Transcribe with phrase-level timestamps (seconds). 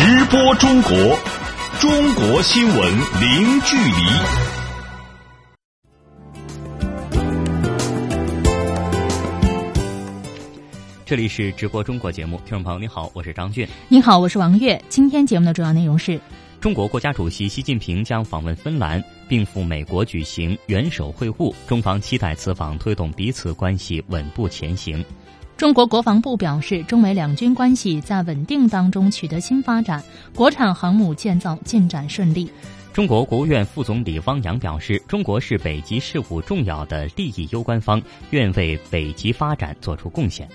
[0.00, 0.92] 直播中国，
[1.80, 2.78] 中国新闻
[3.20, 3.92] 零距离。
[11.04, 13.66] 这里是直播中国节目，听众朋友你好，我是张俊。
[13.88, 14.80] 你好，我是王悦。
[14.88, 16.20] 今天节目的主要内容是：
[16.60, 25.04] 中国国家主席习近平将访问芬兰，并赴美国举行元首会晤，中方期待此访推动彼此关系稳步前行。
[25.58, 30.00] 中国国防部表示，中美两军关系在稳定当中取得新发展，
[30.32, 32.48] 国产航母建造进展顺利。
[32.92, 40.48] 中国国务院副总理汪洋表示，中国是北极事务重要的利益攸关方，愿为北极发展作出贡献。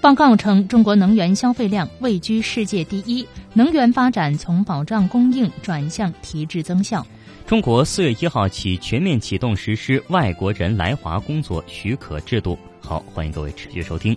[0.00, 7.04] 报告称，中国能源消费量位居世界第一，能源发展从保障供应转向提质增效。
[7.44, 12.56] 中国四月一号起全面启动实施外国人来华工作许可制度。
[12.78, 14.16] 好，欢迎各位持续收听。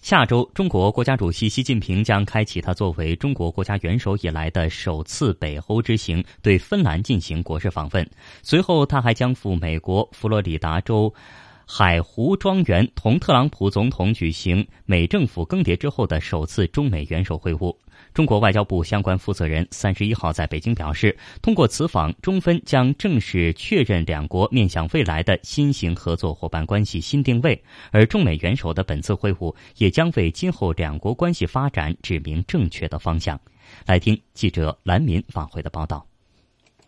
[0.00, 8.10] 下周，中国国家主席习近平将开启他作为中国国家元首以来的首次北欧之行，对芬兰进行国事访问。
[8.42, 11.12] 随后，他还将赴美国佛罗里达州。
[11.70, 17.76] 海湖庄园同特朗普总统举行美政府更迭之后的首次中美元首会晤。
[18.14, 27.62] 中国外交部相关负责人三十一号在北京表示，通过此访，中芬将正式确认两国面向未来的新型合作伙伴关系新定位。
[27.92, 33.38] 而中美元首的本次会晤也将为今后两国关系发展指明正确的方向。
[33.84, 36.06] 来听记者兰民发回的报道。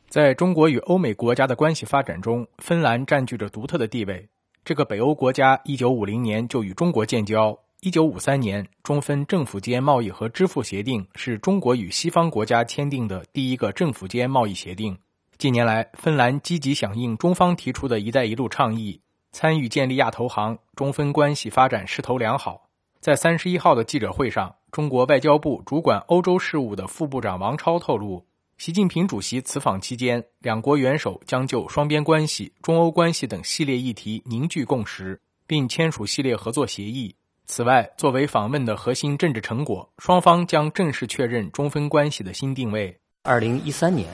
[0.08, 4.26] 在中国与欧美国家的关系发展中，芬兰占据着独特的地位。
[4.64, 7.58] 这个北欧国家一九五零年就与中国建交。
[7.80, 14.98] 一九五三年，中芬政府间贸易和支付协定是中国与西方国家签订的第一个政府间贸易协定。
[15.38, 19.00] 近年来，芬兰积极响应中方提出的一带一路倡议，
[19.32, 22.68] 参与建立亚投行，中芬关系发展势头良好。
[23.00, 28.26] 在三十一号的记者会上，中国外交部主管欧洲事务的副部长王超透露。
[28.60, 37.16] 习近平主席此访期间，两国元首将就双边关系、中欧关系等系列议题凝聚共识，并签署系列合作协议。
[37.46, 42.94] 此外，作为访问的核心政治成果，双方将正式确认中芬关系的新定位。
[43.22, 44.10] 二零一三年，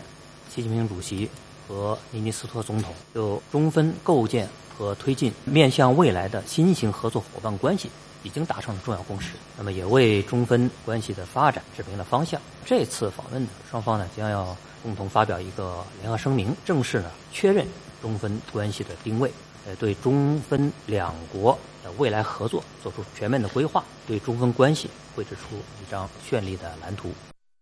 [0.54, 1.28] 习近平主席
[1.66, 4.48] 和尼尼斯托总统就中芬构建
[4.78, 7.90] 和推进面向未来的新型合作伙伴关系。
[8.26, 12.40] 已经达成了重要共识，那么也为中芬关系的发展指明了方向。
[12.64, 17.64] 这次访问呢，双方呢将要共同发表一个联合声明，正式呢确认
[18.02, 19.30] 中芬关系的定位，
[19.64, 27.12] 呃，对中芬两国的未来合作做出全面的规划，对中芬关系绘制出一张绚丽的蓝图。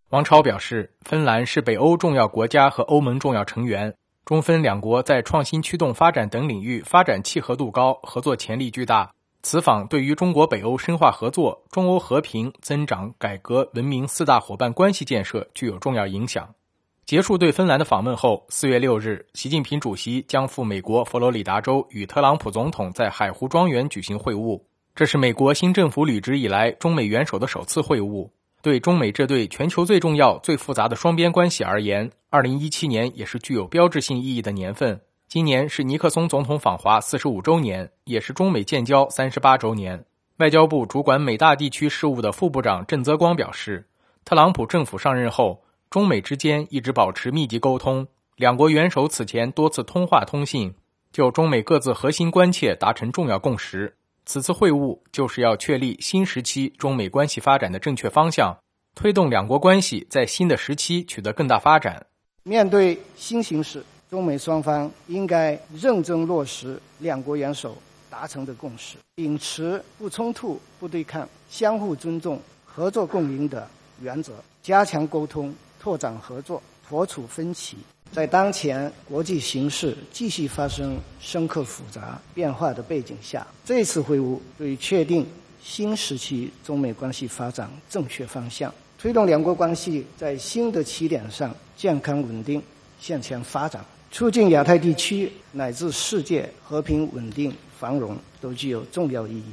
[0.08, 3.94] 王超表示，芬兰是北欧重要国家和欧盟重要成员，
[4.24, 9.12] 中芬两国在创新驱动发展等领域发展契合度高，合作潜力巨大。
[9.44, 16.54] 此访对于中国北欧深化合作、中欧和平、增长、改革、文明四大伙伴关系建设具有重要影响。
[17.04, 24.62] 结束对芬兰的访问后，四月六日，习近平主席将赴美国佛罗里达州与特朗普总统在海湖庄园举行会晤。
[24.94, 28.30] 这是美国新政府履职以来中美元首的首次会晤。
[28.62, 35.02] 对中美这对全球最重要、最复杂的双边关系而言，二零一七年也是具有标志性意义的年份。
[35.34, 40.04] 今年是尼克松总统访华四十五周年，也是中美建交三十八周年。
[40.36, 43.88] 外交部主管美大地区事务的副部长郑泽光表示，
[44.24, 48.06] 特朗普政府上任后，中美之间一直保持密集沟通，
[48.36, 50.72] 两国元首此前多次通话通信，
[51.10, 53.96] 就中美各自核心关切达成重要共识。
[54.24, 58.56] 此次会晤就是要确立新时期中美关系发展的正确方向，
[58.94, 62.06] 推动两国关系在新的时期取得更大发展。
[62.44, 63.84] 面对新形势。
[64.14, 67.76] 中美双方应该认真落实两国元首
[68.08, 73.68] 达成的共识，秉持不冲突、不对抗、相互尊重、合作共赢的
[74.00, 77.76] 原则，加强沟通、拓展合作、破除分歧。
[78.12, 85.26] 在当前国际形势继续发生深刻复杂变化的背景下，这次会晤对确定
[85.60, 92.62] 新时期中美关系发展正确方向，推动两国关系在新的起点上健康稳定
[93.00, 93.84] 向前发展。
[94.14, 99.50] 促进亚太地区乃至世界和平、稳定、繁荣都具有重要意义。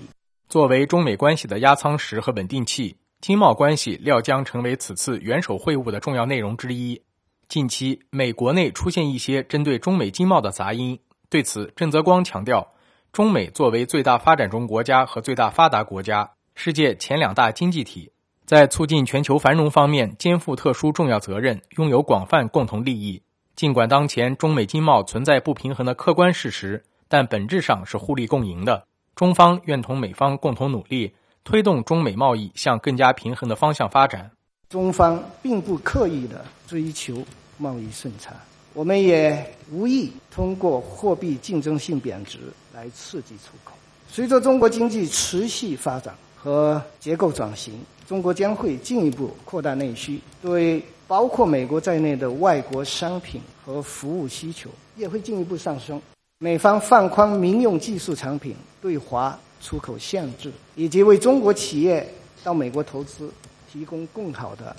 [0.48, 7.02] 作为中美关系的压舱石和稳定器，经贸关系料将成为此次元首会晤的重要内容之一。
[7.48, 12.72] 近期，美国内出现一些针对中美经贸的杂音，对此，郑泽光强调，
[13.12, 18.12] 中美作为最大发展中国家和最大发达国家，世界前两大经济体，
[18.46, 23.24] 在促进全球繁荣方面肩负特殊重要责任，拥有广泛共同利益。
[23.56, 28.86] 尽管当前中美经贸存在不平衡的客观事实，但本质上是互利共赢的。
[29.16, 31.14] 中方愿同美方共同努力，
[31.44, 34.32] 推动中美贸易向更加平衡的方向发展。
[34.70, 37.24] 中方并不刻意的追求
[37.58, 38.34] 贸易顺差，
[38.74, 42.40] 我们也无意通过货币竞争性贬值
[42.74, 43.74] 来刺激出口。
[44.10, 56.02] 随着中国经济持续发展和结构转型，中国将会进一步扩大内需，对包括美国在内的外国商品和服务需求也会进一步上升。
[56.38, 62.08] 美方放宽民用技术产品对华出口限制，以及为中国企业
[62.46, 63.30] 到美国投资。
[63.70, 64.74] 提供更好的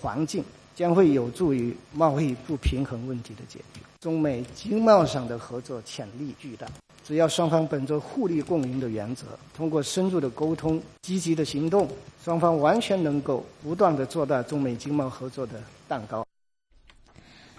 [0.00, 0.44] 环境，
[0.74, 3.80] 将会有助于贸易不平衡问题的解决。
[4.00, 6.66] 中美经贸上的合作潜力巨大，
[7.06, 9.26] 只要双方本着互利共赢的原则，
[9.56, 11.88] 通过深入的沟通、积极的行动，
[12.24, 16.26] 双方完全能够不断的做大中美经贸合作的蛋糕。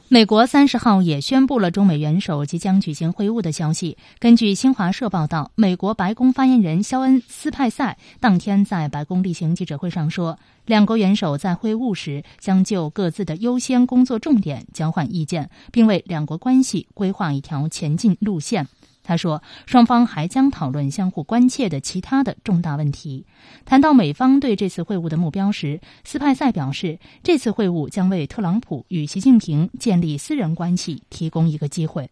[0.09, 3.97] 美国三十号也宣布了中美元首即将举行会晤的消息。
[4.19, 18.67] 根据新华社报道，美国白宫发言人肖恩·斯派塞当天在白宫例行记者会上说，两国元首在会晤时将就各自的优先工作重点交换意见，并为两国关系规划一条前进路线。
[19.07, 23.25] 他说，双方还将讨论相互关切的其他的重大问题。
[23.63, 32.09] 谈到美方对这次会晤的目标时，斯派塞表示，这次会晤将为特朗普与习近平建立私人关系提供一个机会。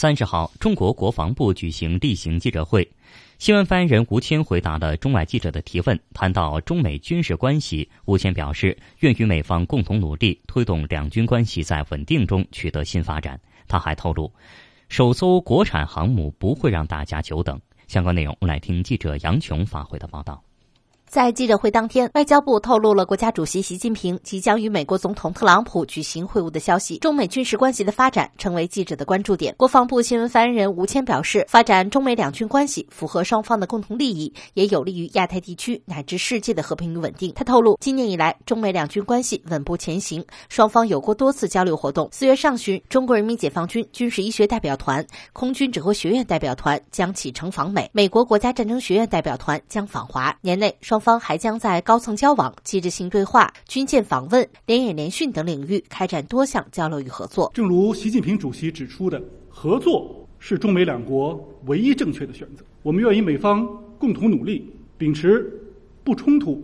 [0.00, 2.88] 三十号，中国国防部举行例行记者会。
[3.38, 13.40] 新闻发言人吴谦回答了中外记者的提问，谈到中美军事关系，吴谦表示愿与美方共同努力，推动两军关系在稳定中取得新发展。
[13.66, 14.32] 他还透露，
[14.88, 17.60] 首艘国产航母不会让大家久等。
[17.88, 20.40] 相关内容，我们来听记者杨琼发回的报道。
[21.10, 26.98] 在记者会当天，外交部透露了国家主席习近平即将与美国总统特朗普举行会晤的消息。
[26.98, 29.54] 中美军事关系的发展成为记者的关注点。
[29.56, 37.32] 国防部新闻发言人吴谦表示，发展中美两军关系符合双方的共同利益，也有利于亚太地区乃至世界的和平与稳定。
[37.34, 42.06] 他透露，今年以来，中美两军关系稳步前行，双方有过多次交流活动。
[42.12, 45.02] 四月上旬，中国人民解放军军事医学代表团、
[45.32, 50.36] 空军指挥学院代表团将启程访美，美国国家战争学院代表团将访华。
[50.42, 50.97] 年内双。
[50.98, 57.52] 双方还将在高层交往、机制性对话、军舰访问、联演联训等领域开展多项交流与合作。
[57.54, 62.64] 正如习近平主席指出的，合作是中美两国唯一正确的选择。
[62.82, 63.64] 我们愿与美方
[63.96, 65.48] 共同努力，秉持
[66.02, 66.60] 不冲突、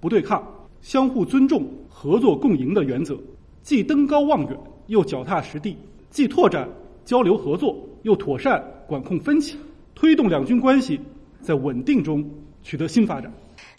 [0.00, 0.42] 不对抗、
[0.80, 3.20] 相互尊重、合作共赢的原则，
[3.62, 5.76] 既登高望远，又脚踏实地；
[6.08, 6.66] 既拓展
[7.04, 9.58] 交流合作，又妥善管控分歧，
[9.94, 10.98] 推动两军关系
[11.42, 12.26] 在稳定中
[12.62, 13.30] 取得新发展。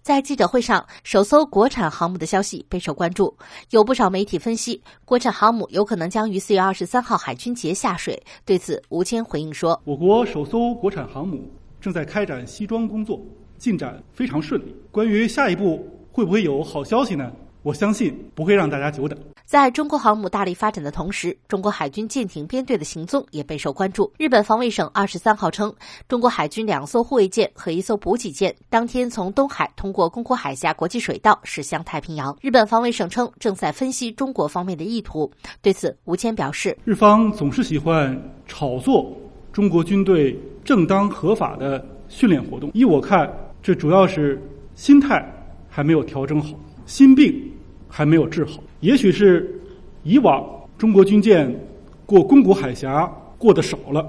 [0.09, 3.31] 在记者会上，首艘国产航母的消息备受关注。
[3.69, 8.19] 有不少媒体分析，国产航母有可能将于四月二十三号海军节下水。
[8.44, 11.47] 对此，吴谦回应说：“我国首艘国产航母
[11.79, 13.21] 正在开展西装工作，
[13.59, 14.75] 进展非常顺利。
[14.89, 17.31] 关于下一步会不会有好消息呢？
[17.61, 19.15] 我相信不会让大家久等。”
[19.50, 24.13] 在中国航母大力发展的同时，中国海军舰艇编队的行踪也备受关注。
[24.19, 25.74] 日本防卫省二十三号称，
[26.07, 32.38] 中国海军两艘护卫舰和一艘补给舰当天从东海通过宫古海峡国际水道驶向太平洋。
[32.42, 35.31] 日本防卫省称，正在分析中国方面的意图。
[35.64, 39.12] 对此，吴谦表示，日方总是喜欢炒作
[39.52, 42.69] 中国军队正当合法的训练活动。
[42.76, 43.28] 依我看，
[43.64, 44.40] 这主要是
[44.76, 45.28] 心态
[45.68, 46.50] 还没有调整好，
[46.85, 47.52] 心病。
[47.92, 49.59] 还没有治好，也许是
[50.04, 50.45] 以往
[50.78, 51.54] 中国军舰
[52.06, 53.06] 过宫古海峡
[53.38, 54.06] 过的少了，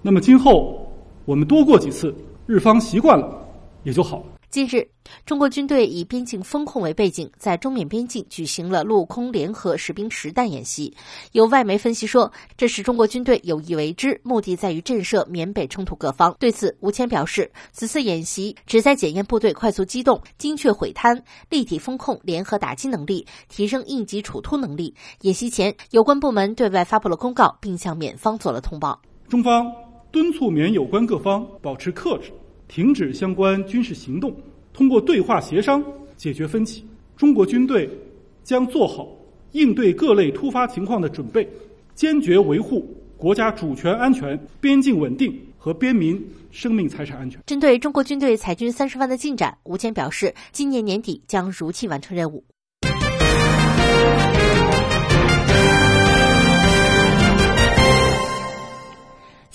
[0.00, 0.90] 那么今后
[1.24, 2.14] 我们多过几次，
[2.46, 3.46] 日方习惯了
[3.82, 4.24] 也就好了。
[4.48, 4.86] 近日，
[5.26, 10.94] 中国军队以边境风控为背景，在中缅边境举行了陆空联合实兵实弹演习。
[11.32, 16.36] 有外媒分析说，这是中国军队有意为之，目的在于震慑缅北冲突各方。
[16.38, 24.94] 对此，吴谦表示，此次演习旨在检验部队快速机动、精确毁滩、立体风控、联合打击能力，提升应急处突能力。
[25.22, 29.00] 演习前，有关部门对外发布了公告，并向缅方做了通报。
[29.26, 29.72] 中方
[30.12, 32.30] 敦促缅有关各方保持克制。
[32.66, 34.34] 停止相关军事行动，
[34.74, 35.82] 通过对话协商
[36.16, 36.84] 解决分歧。
[37.16, 37.88] 中国军队
[38.42, 39.08] 将做好
[39.52, 41.48] 应对各类突发情况的准备，
[41.94, 42.84] 坚决维护
[43.16, 47.40] 国家主权安全、边境稳定和边民生命财产安全。
[47.46, 52.44] 针对中国军队裁军三十万的进展，吴谦表示，今年年底将如期完成任务。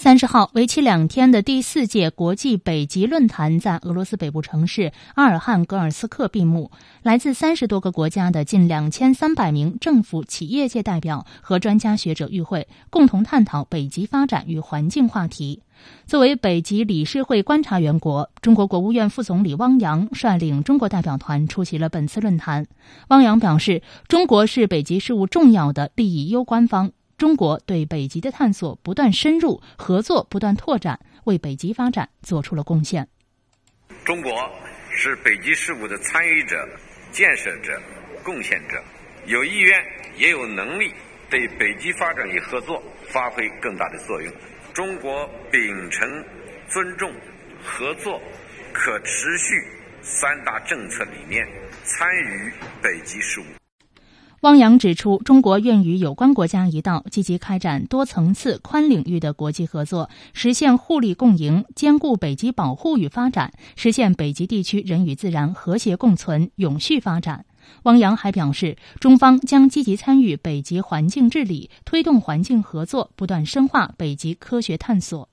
[0.10, 6.72] 三十号，为期两天的第四届国际北极论坛在俄罗斯北部城市阿尔汉格尔斯克闭幕。
[7.04, 15.62] 来自三十多个国家的近两千三百名政府、企业界代表和专家学者与会，共同探讨北极发展与环境话题。
[16.08, 22.66] 作为北极理事会观察员国，中国国务院副总理汪洋率领中国代表团出席了本次论坛。
[23.10, 26.94] 汪洋表示，中国是北极事务重要的利益攸关方。
[27.20, 33.06] 中国对北极的探索不断深入，合作不断拓展，为北极发展做出了贡献。
[34.06, 34.32] 中国
[34.96, 36.56] 是北极事务的参与者、
[37.12, 37.78] 建设者、
[38.24, 38.82] 贡献者，
[39.26, 39.84] 有意愿
[40.16, 40.94] 也有能力
[41.30, 44.34] 对北极发展与合作发挥更大的作用。
[44.74, 46.08] 中国秉承
[46.70, 47.14] 尊重、
[47.62, 48.22] 合作、
[48.72, 49.62] 可持续
[50.02, 51.46] 三大政策理念，
[51.84, 52.50] 参与
[52.82, 53.44] 北极事务。
[54.41, 67.46] 汪洋指出，中国愿与有关国家一道，积极开展多层次、宽领域的国际合作，实现互利共赢，兼顾北极保护与发展，实现北极地区人与自然和谐共存、永续发展。
[67.84, 75.27] 汪洋还表示，中方将积极参与北极环境治理，推动环境合作，不断深化北极科学探索。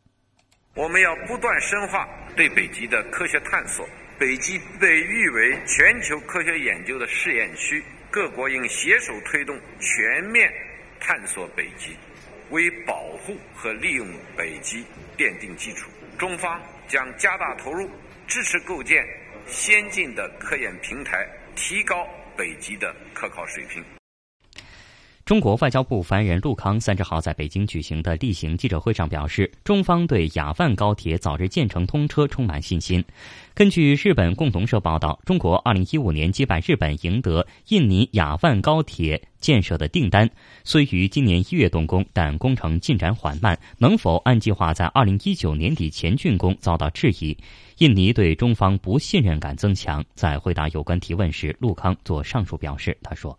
[0.74, 2.04] 我们要不断深化
[2.36, 3.86] 对北极的科学探索。
[4.18, 7.84] 北极被誉为全球科学研究的试验区。
[8.16, 10.50] 各国应携手推动全面
[10.98, 11.94] 探索北极，
[12.48, 14.82] 为保护和利用北极
[15.18, 15.90] 奠定基础。
[16.16, 16.58] 中方
[16.88, 17.90] 将加大投入，
[18.26, 19.06] 支持构建
[19.46, 23.84] 先进的科研平台，提高北极的科考水平。
[25.26, 33.04] 中国外交部发言人陆康三十号在北京举行的例行记者会上表示，中方对雅万高铁早日建成通车充满信心。
[33.52, 40.30] 根据日本共同社报道，中国二零一五年击败日本，赢得印尼雅万高铁建设的订单，
[40.62, 47.36] 虽于今年一月动工，但工程进展缓慢，能否按计划在二零一九年底前竣工遭到质疑。
[47.78, 50.04] 印尼对中方不信任感增强。
[50.14, 53.36] 在回答有关提问时，陆康做上述表示，他说。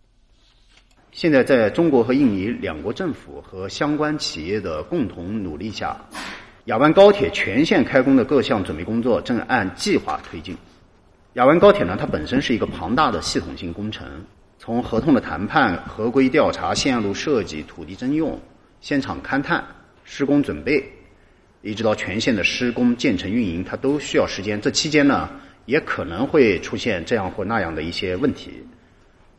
[1.20, 5.96] 现在，在中国和印尼两国政府和相关企业的共同努力下，
[6.66, 10.56] 雅万高铁全线开工的各项准备工作正按计划推进。
[11.32, 14.06] 雅万高铁呢，它本身是一个庞大的系统性工程，
[14.60, 18.40] 从合同的谈判、合规调查、线路设计、土地征用、
[18.80, 19.64] 现场勘探、
[20.04, 20.84] 施工准备，
[21.62, 24.60] 一直到全线的施工、建成、运营，它都需要时间。
[24.60, 25.28] 这期间呢，
[25.66, 28.52] 也可能会出现这样或那样的一些问题。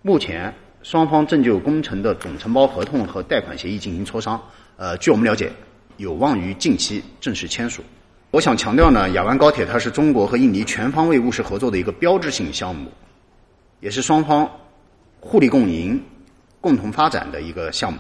[0.02, 0.54] 目前。
[0.82, 4.42] 双方正就工程的总承包合同和贷款协议进行磋商。
[4.78, 5.52] 呃，据我们了解，
[5.98, 7.84] 有望于近期正式签署。
[8.32, 12.90] 我想强调呢，雅万高铁它是中国和印尼全方位务实合作的一个标志性项目，
[13.82, 14.50] 也是双方
[15.20, 16.02] 互利共赢、
[16.62, 18.00] 共同发展的一个项目。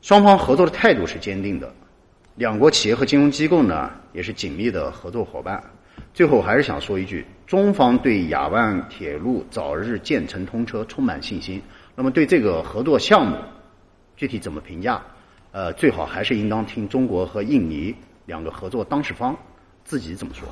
[0.00, 1.72] 双方合作的态度是坚定的，
[2.34, 5.62] 两国企业和金融机构呢也是紧密的合作伙伴。
[6.12, 11.62] 最后还是想说一句，中方对雅万铁路早日建成通车充满信心。
[11.94, 13.36] 那么，对这个合作项目，
[14.16, 15.02] 具体怎么评价？
[15.52, 17.94] 呃，最好还是应当听中国和印尼
[18.24, 19.36] 两个合作当事方
[19.84, 20.48] 自己怎么说。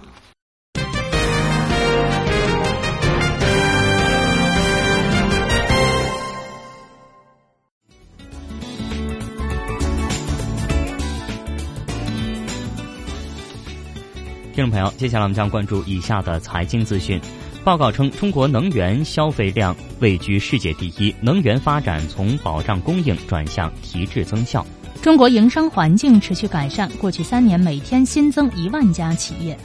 [14.53, 17.19] 听众朋友，接下来我们将关注以下的财经资讯。
[17.63, 24.67] 报告称，中国能源消费量位居世界第一，能源发展从保障供应转向提质增效。
[25.03, 29.59] 中国营商环境持续改善，过去三年每天新增一万家企业。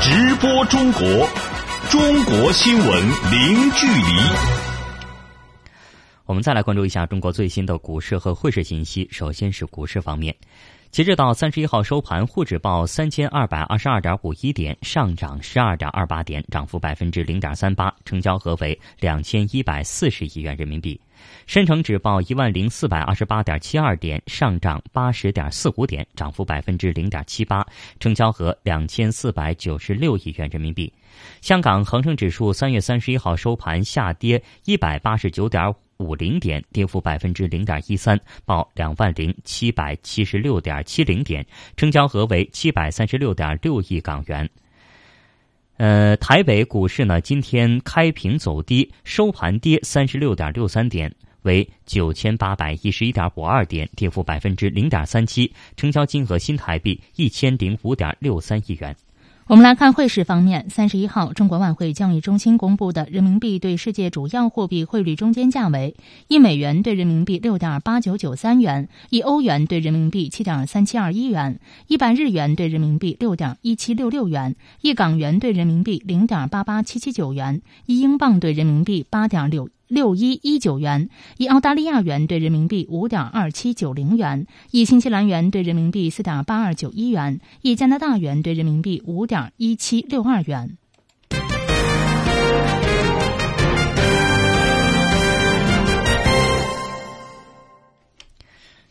[0.00, 1.28] 直播中国，
[1.90, 2.88] 中国新闻
[3.30, 4.63] 零距离。
[6.26, 9.06] 我们再来关注一下中国最新的股市和汇市信息。
[9.12, 10.34] 首先是股市方面，
[10.90, 20.98] 截至到三十一号收盘，沪指报三千二百二十二点五一点，上涨十二点二八点，涨幅百分之零点三八，成交额为两千一百四十亿元人民币。
[21.46, 27.62] 深成指报一万零四百二十八点七二点，上涨八十点四五点，涨幅百分之零点七八，
[28.00, 30.90] 成交额两千四百九十六亿元人民币。
[31.42, 35.74] 香港恒生指数三月三十一号收盘下跌一百八十九点。
[35.98, 41.46] 五零点，跌幅百分之零点一三，报两万零七百七十六点七零点，
[41.76, 44.48] 成交额为七百三十六点六亿港元。
[45.76, 58.94] 呃，台北股市呢，今天开平走低，收盘跌三十六点六三点，为九千八百一十一点五二点，跌幅百分之零点三七，成交金额新台币一千零五点六三亿元。
[59.46, 65.94] 我们来看汇市方面，三十一号，中国外汇交易中心公布的人民币对世界主要货币汇率中间价为：
[66.28, 79.68] 一美元对人民币六点八九九三元，一欧元对人民币七点三七二一元，一百日元对人民币六点一七六六元，一港元对人民币零点八八七七九元，一英镑对人民币八点六。
[79.94, 81.08] 六一一九元，
[81.38, 90.76] 一澳大利亚元兑人民币五点二七九零元，一新西兰元兑人民币四点八二九一元，一加拿大元兑人民币五点一七六二元。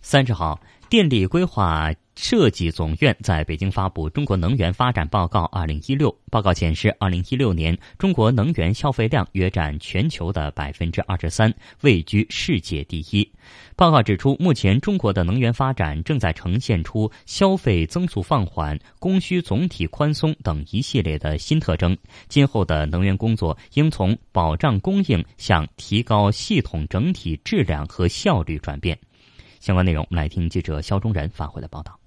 [0.02, 1.92] 三十号，电力规划。
[2.16, 6.10] 设计总院在北京发布《中国能源发展报告（二零一六）》。
[6.30, 13.28] 报告显示，二零一六年中国能源消费量约占全球的百分之二十三，位居世界第一。
[13.76, 21.98] 报告指出，目前中国的能源发展正在呈现出消费增速放缓、供需总体宽松等一系列的新特征。
[22.28, 28.98] 今后的能源工作应从保障供应向提高系统整体质量和效率转变。
[29.60, 32.00] 相关内容，我们来听记者肖忠仁发回的报道。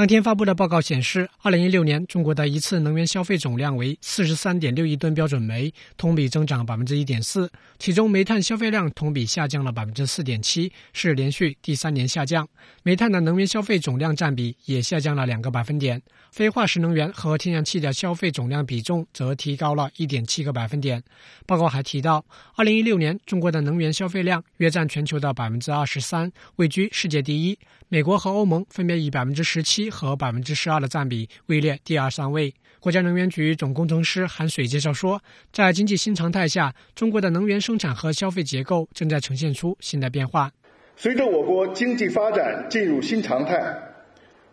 [0.00, 7.52] 当天发布的报告显示，二零一六年中国的一次能源消费总量为四十三点六亿吨标准煤，同比增长百分之一点四。
[7.78, 12.48] 其中，煤炭消费量同比下降了百分之四点七，是连续第三年下降。
[12.82, 16.00] 煤炭的能源消费总量占比也下降了两个百分点。
[16.32, 21.02] 非化石能源和天然气的消费总量比重则提高了一点七个百分点。
[21.44, 22.24] 报告还提到，
[22.56, 27.58] 二零一六年中国的能源消费量约占全球的百分之二十三，位居世界第一。
[27.92, 32.54] 美国和欧盟分别以百分之十七和百分之十二的占比位列第二、三位。
[32.78, 35.20] 国家能源局总工程师韩水介绍说，
[35.52, 40.52] 在经济新常态下，中国的能源生产和消费结构正在呈现出新的变化。
[40.94, 43.76] 随着我国经济发展进入新常态。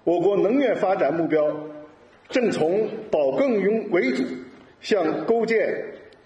[0.03, 1.39] 我国能源发展目标
[2.29, 4.23] 正从保更用为主，
[4.81, 5.61] 向构建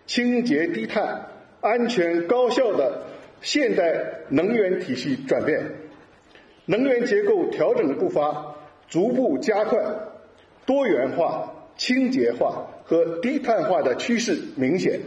[0.06, 1.28] 清洁低碳、
[1.60, 3.06] 安全高效的
[3.42, 5.62] 现代能源体系转变。
[6.72, 8.56] 能源结构调整的步伐
[8.88, 9.78] 逐步加快，
[10.66, 14.98] 多元化、清洁化和低碳化的趋势明显。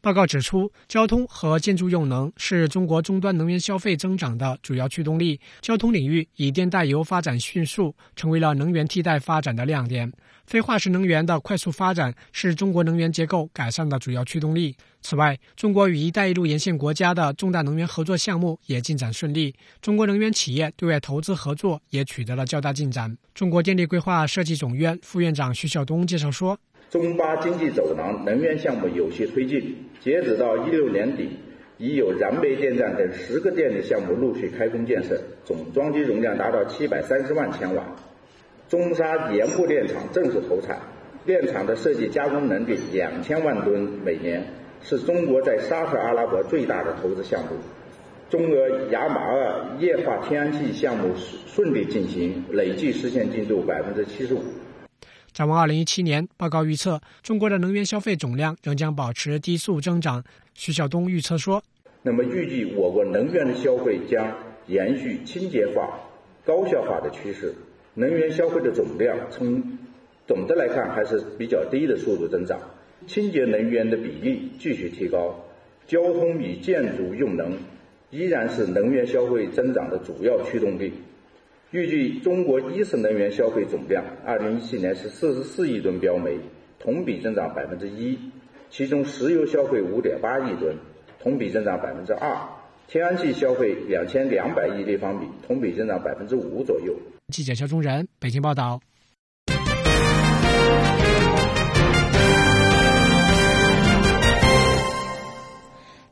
[0.00, 5.40] 报告指出，交通和建筑用能是中国终端能源消费增长的主要驱动力。
[5.60, 10.12] 交通领域以电代油发展迅速，成为了能源替代发展的亮点。
[10.46, 14.76] 非化石能源的快速发展是中国能源结构改善的主要驱动力。
[15.00, 19.54] 此外，中国与“一带一路”沿线国家的重大能源合作项目也进展顺利。
[19.80, 23.16] 中国能源企业对外投资合作也取得了较大进展。
[23.34, 26.58] 中国电力规划设计总院副院长徐晓东介绍说。
[26.90, 31.28] 中巴经济走廊能源项目有序推进，截止到一六年底，
[31.76, 37.84] 已有燃煤电站等十个电力项目陆续开工建设，总装机容量达到七百三十万千瓦。
[38.68, 40.80] 中沙盐步电厂正式投产，
[41.26, 44.42] 电厂的设计加工能力两千万吨每年，
[44.82, 47.50] 是中国在沙特阿拉伯最大的投资项目。
[48.30, 51.14] 中俄雅马尔液化天然气项目
[51.46, 54.42] 顺利进行，累计实现进度百分之七十五。
[55.32, 60.22] 展望二零一七年，报告预测中国的能源消费总量仍将保持低速增长。
[60.54, 61.62] 徐晓东预测说
[62.02, 64.36] ：“那么预计我国能源的消费将
[64.66, 66.00] 延续清洁化、
[66.44, 67.54] 高效化的趋势，
[67.94, 69.62] 能源消费的总量从
[70.26, 72.58] 总的来看还是比较低的速度增长，
[73.08, 75.34] 清洁能源的比例继续提高，
[75.88, 77.58] 交通与建筑用能
[78.10, 80.92] 依然是能源消费增长的主要驱动力。”
[81.70, 86.38] 预计中国一次能源消费总量，二零一七年是四十四亿吨标煤，
[86.78, 88.18] 同比增长百分之一。
[88.70, 90.76] 其中石油消费五点八亿吨，
[91.22, 92.48] 同比增长百分之二；
[92.86, 96.94] 天然气消费两千两百亿立方米，同比增长百分之五左右。
[97.28, 98.80] 记者肖忠仁北京报道。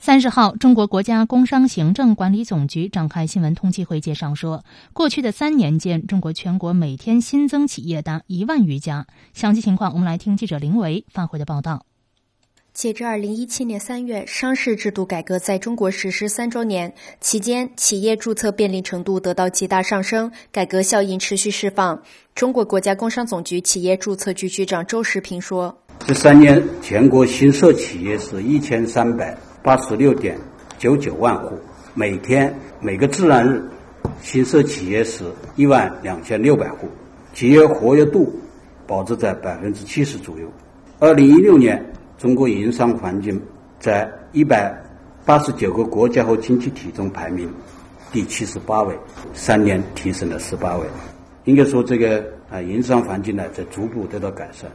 [0.06, 9.08] 三十号，中国国家工商行政管理总局召开新闻通气会，介绍说，过去的三年间，中国全国每天新增企业达一万余家。
[9.34, 11.84] 详细情况，我们来听记者林维发回的报道。
[12.72, 22.00] 截至二零一七年三月，商事制度改革在中国实施三周年期间，企业注册便利程度得到极大上升，改革效应持续释放。
[22.32, 30.38] 中国国家工商总局企业注册局局长周时平说：“这三年，全国新设企业是一千三百。”八十六点
[30.78, 31.58] 九九万户，
[31.92, 33.60] 每天每个自然日
[34.22, 35.24] 新设企业是
[35.56, 36.86] 一万两千六百户，
[37.34, 38.32] 企业活跃度
[38.86, 40.48] 保持在百分之七十左右。
[41.00, 41.84] 二零一六年，
[42.16, 43.42] 中国营商环境
[43.80, 44.72] 在一百
[45.24, 47.52] 八十九个国家和经济体中排名
[48.12, 48.96] 第七十八位，
[49.34, 50.86] 三年提升了十八位。
[51.42, 54.70] 应该说，这个啊营商环境呢在逐步得到改善。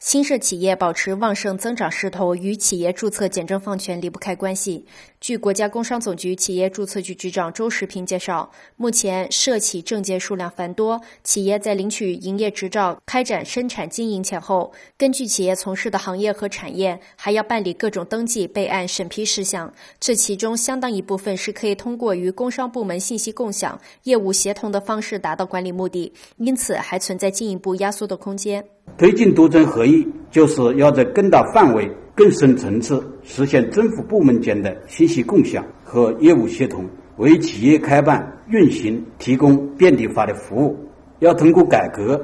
[0.00, 4.86] 新设企业保持旺盛增长势头，与企业注册简政放权离不开关系。
[5.20, 19.70] 据国家工商总局企业注册局局长周时平介绍，目前涉企证件数量繁多，企业在领取营业执照、开展生产经营前后，根据企业从事的行业和产业，还要办理各种登记、备案、审批事项。
[20.00, 28.64] 这其中相当一部分是可以通过与工商部门信息共享、业务协同的方式达到管理目的，因此还存在进一步压缩的空间。
[28.96, 36.84] 推进多政合一，就是要在更大范围、更深层次实现政府部门间的信息共享和业务协同，
[37.16, 40.78] 为企业开办、运行提供便利化的服务。
[41.20, 42.22] 要通过改革，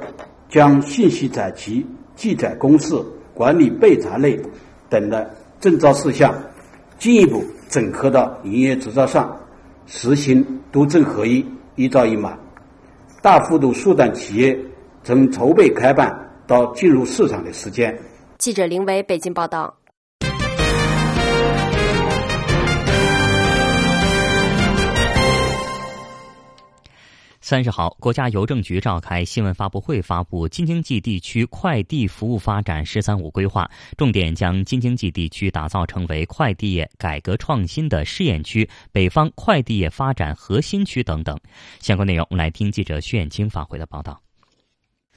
[0.49, 2.95] 将信息采集、记载公示、
[3.33, 4.39] 管理备查类
[4.89, 6.33] 等的证照事项
[6.99, 9.35] 进一步整合到营业执照上，
[9.87, 12.37] 实行多政合一、一照一码，
[13.21, 14.59] 大幅度缩短企业
[15.03, 16.26] 从筹备开办。
[16.47, 17.95] 到进入市场的时间。
[18.37, 19.75] 记者林伟北京报道。
[27.39, 41.39] 三十号，国家邮政局召开新闻发布会，发布京津冀地区快递服务发展“十三五”规划，重点将京津冀地区打造成为快递业改革创新的试验区、北方快递业发展核心区等等。
[41.79, 44.19] 相关内容，我们来听记者薛艳青发回的报道。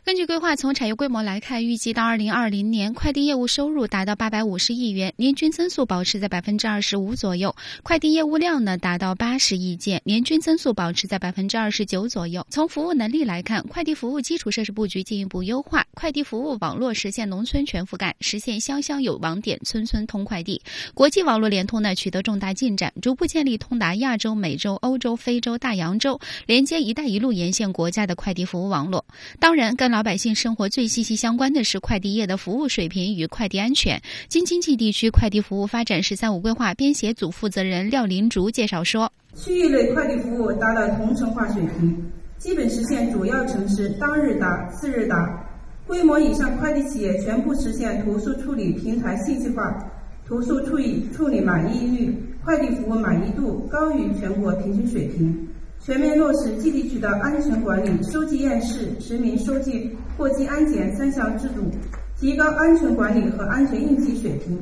[0.03, 7.51] 根据规划，从产业规模来看，预计到二零二零年，快递业务收入达到八百五十亿元，年均增速保持在百分之二十五左右；
[7.83, 12.45] 快递业务量呢达到八十亿件，年均增速保持在百分之二十九左右。
[12.49, 20.61] 从服务能力来看，快递服务基础设施布局进一步优化，快递服务网络实现农村全覆盖，实现乡乡有网点，村村通快递。
[20.95, 29.05] 国际网络联通呢取得重大进展，逐步建立通达亚洲、美洲、欧洲、非洲、大洋洲，连接“一带一路”沿线国家的快递服务网络。
[29.39, 34.01] 当然，老百姓生活最息息相关的是快递业的服务水平与快递安全。
[34.29, 42.03] 京津冀地区快递服务发展“十三五”规划编写组负责人廖林竹介绍说：“区域内快递服务达到同城化水平，
[42.39, 45.47] 基本实现主要城市当日达、次日达。
[45.87, 49.91] 规模以上快递企业全部实现投诉处理平台信息化，
[50.25, 55.49] 投诉处理处理满意率、快递服务满意度高于全国平均水平。”
[55.91, 61.69] 全面落实寄递区的安全管理、收寄验视、实名收寄、货机安检三项制度，
[62.17, 64.57] 提高安全管理和安全应急水平。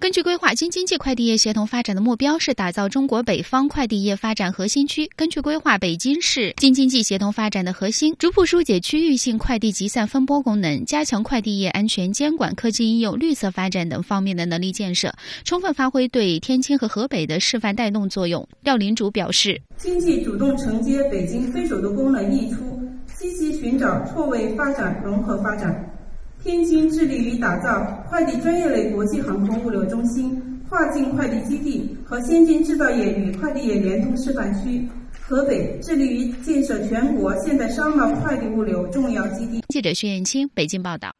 [0.00, 5.10] 根据规划，京津冀快递业协同发展的目标是打造中国北方快递业发展核心区。
[5.16, 18.46] 根据规划，北京市京津冀协同发展的核心，逐步疏解区域性快递集散分拨功能，加强快递业安全监管、科技应用、绿色发展等方面的能力建设，充分发挥对天津和河北的示范带动作用。
[18.62, 22.80] 廖林主表示，经济主动承接北京非首都功能溢出，
[23.18, 25.97] 积极寻找错位发展、融合发展。
[26.42, 34.88] 天津致力于打造快递专业类国际航空物流中心、跨境快递基地和先进制造业与快递业联通示范区；
[35.20, 39.62] 河北致力于建设全国现代商贸快递物流重要基地。
[39.68, 41.10] 记者薛艳青北京报道。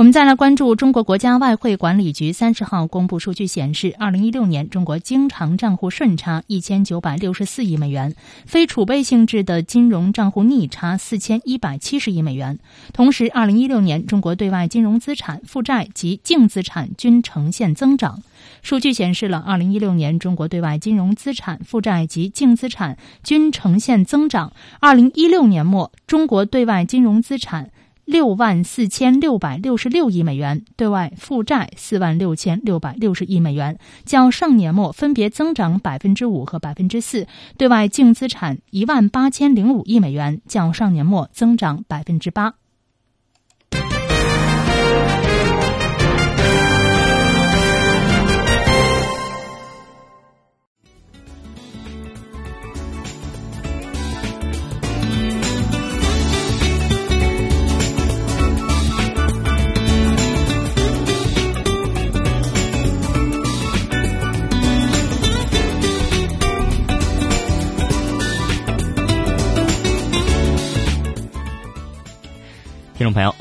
[0.00, 8.14] 我们再来关注中国国家外汇管理局三十号公布数据显示，二零一六年中国经常账户顺差一千九百六十四亿美元，
[8.46, 12.58] 非储备性质的金融账户逆差四千一百七十亿美元。
[12.94, 18.22] 同时，二零一六年中国对外金融资产负债及净资产均呈现增长。
[18.62, 24.54] 数据显示了二零一六年中国对外金融资产负债及净资产均呈现增长。
[24.80, 27.70] 二零一六年末，中国对外金融资产。
[28.04, 37.24] 六万四千六百六十六亿美元，对外负债四万六千六百六十亿美元，较上年末分别增长百分之五和百分之四；
[37.56, 42.59] 对外净资产一万八千零五亿美元，较上年末增长百分之八。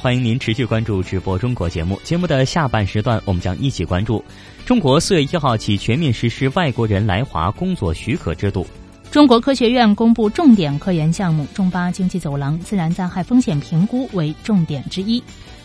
[0.10, 2.02] 欢迎您持续关注直播中国节目。
[2.04, 4.26] 节目的下半时段，我们将一起关注：
[4.65, 8.65] 中国四月一号起全面实施外国人来华工作许可制度；
[9.12, 15.22] 中国科学院公布重点科研项目，中巴经济走廊自然灾害风险评估为重点之一；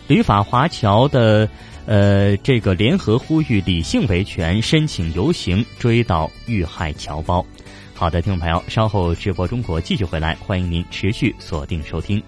[0.07, 1.49] 旅法华侨的
[1.87, 7.43] 呃这个联合呼吁理性维权，申请游行追悼遇害侨胞。
[7.95, 12.21] 好的，听众朋友，稍后直播中国继续回来，欢迎您持续锁定收听。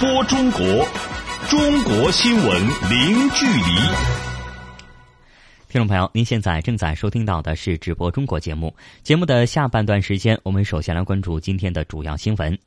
[0.00, 0.62] 播中国，
[1.50, 2.46] 中国新闻
[2.88, 3.62] 零距离。
[5.68, 8.74] 听众朋友，您现在正在收听到的是直播中国节目。
[9.02, 12.58] 节目的下半段时间，我们首先来关注今天的主要新闻。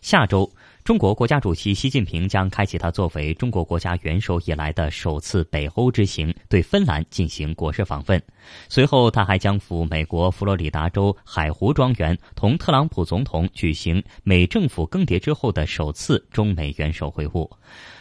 [0.00, 0.48] 下周。
[0.82, 8.20] 中国国家主席习近平将开启他作为中国国家元首以来的首次北欧之行，对芬兰进行国事访问。
[8.68, 17.50] 随后，他还将赴美国佛罗里达州海湖庄园，同特朗普总统举行美政府更迭之后的首次中美元首会晤。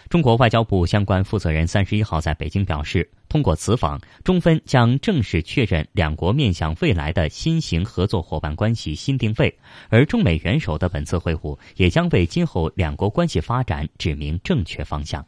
[0.09, 9.55] 中国外交部相关负责人三十一号在北京表示，通过此访，中芬将正式确认两国面向未来的新型合作伙伴关系新定位，
[9.89, 15.23] 而中美元首的本次会晤也将为今后两国关系发展指明正确方向。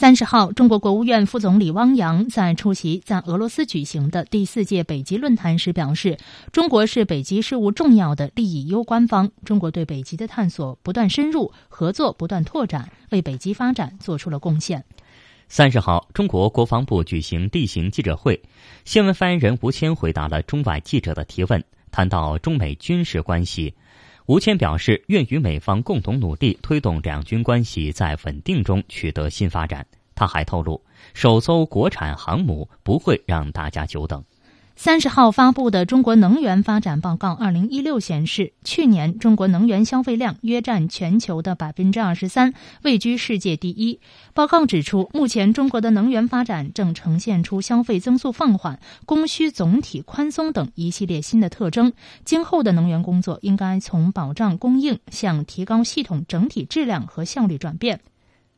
[0.00, 6.16] 三十号，中国国务院副总理汪洋在出席在俄罗斯举行的第四届北极论坛时表示，
[6.52, 14.82] 中国是北极事务重要的利益攸关方，中国对北极的探索不断深入，合作不断拓展，为北极发展做出了贡献。
[15.48, 18.40] 三十号，中国国防部举行例行记者会，
[18.86, 23.74] 新闻发言人吴谦回答了中外记者的提问，谈到中美军事关系。
[24.30, 29.84] 吴谦表示，愿与美方共同努力，推动两军关系在稳定中取得新发展。
[30.14, 30.80] 他还透露，
[31.14, 34.24] 首艘国产航母不会让大家久等。
[34.82, 44.00] 三十号发布的《中国能源发展报告（二零一六）》显示，去年中国能源消费量约占全球的百分之二十三，位居世界第一。
[44.32, 51.92] 报告指出，目前中国的能源发展正呈现出消费增速放缓、供需总体宽松等一系列新的特征。
[52.24, 58.00] 今后的能源工作应该从保障供应向提高系统整体质量和效率转变。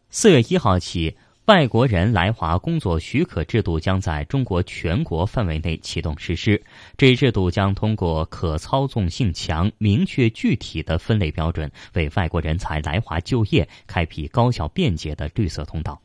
[0.08, 1.16] 四月一号起。
[1.46, 6.62] 外国人来华工作许可制度将在中国全国范围内启动实施。
[6.96, 16.00] 这一制度将通过可操纵性强、明确具体的分类标准，为外国人才来华就业开辟高效便捷的绿色通道。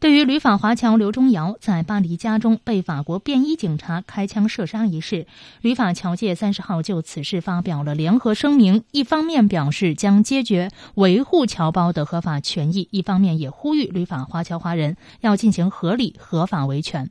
[0.00, 5.26] 对于旅法华侨刘忠尧在巴黎家中被法国便衣警察开枪射杀一事，
[5.60, 17.10] 旅法侨界三十号就此事发表了联合声明，一方面表示将坚决维护侨胞的合法权益，一方面也呼吁旅法华侨华人要进行合理合法维权。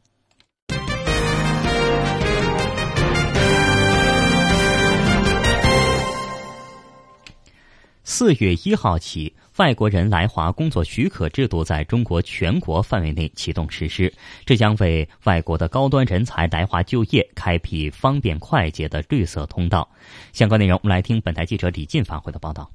[8.04, 9.36] 四月一号起。
[9.60, 14.14] 外国人来华工作许可制度在中国全国范围内启动实施，
[14.46, 19.90] 这将为外国的高端人才来华就业开辟方便快捷的绿色通道。
[20.32, 22.72] 相关内容，我们来听本台记者李进发回的报道。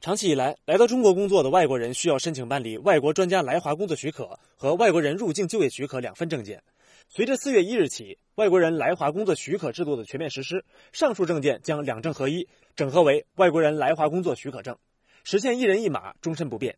[0.00, 6.62] 长期以来，来到中国工作的外国人需要申请办理外国专家来华工作许可和外国人入境就业许可两份证件。
[7.08, 14.76] 随着四月一日起外国人来华工作许可制度的全面实施，上述证件将两证合一，整合为外国人来华工作许可证。
[15.28, 16.76] 实现一人一码，终身不变。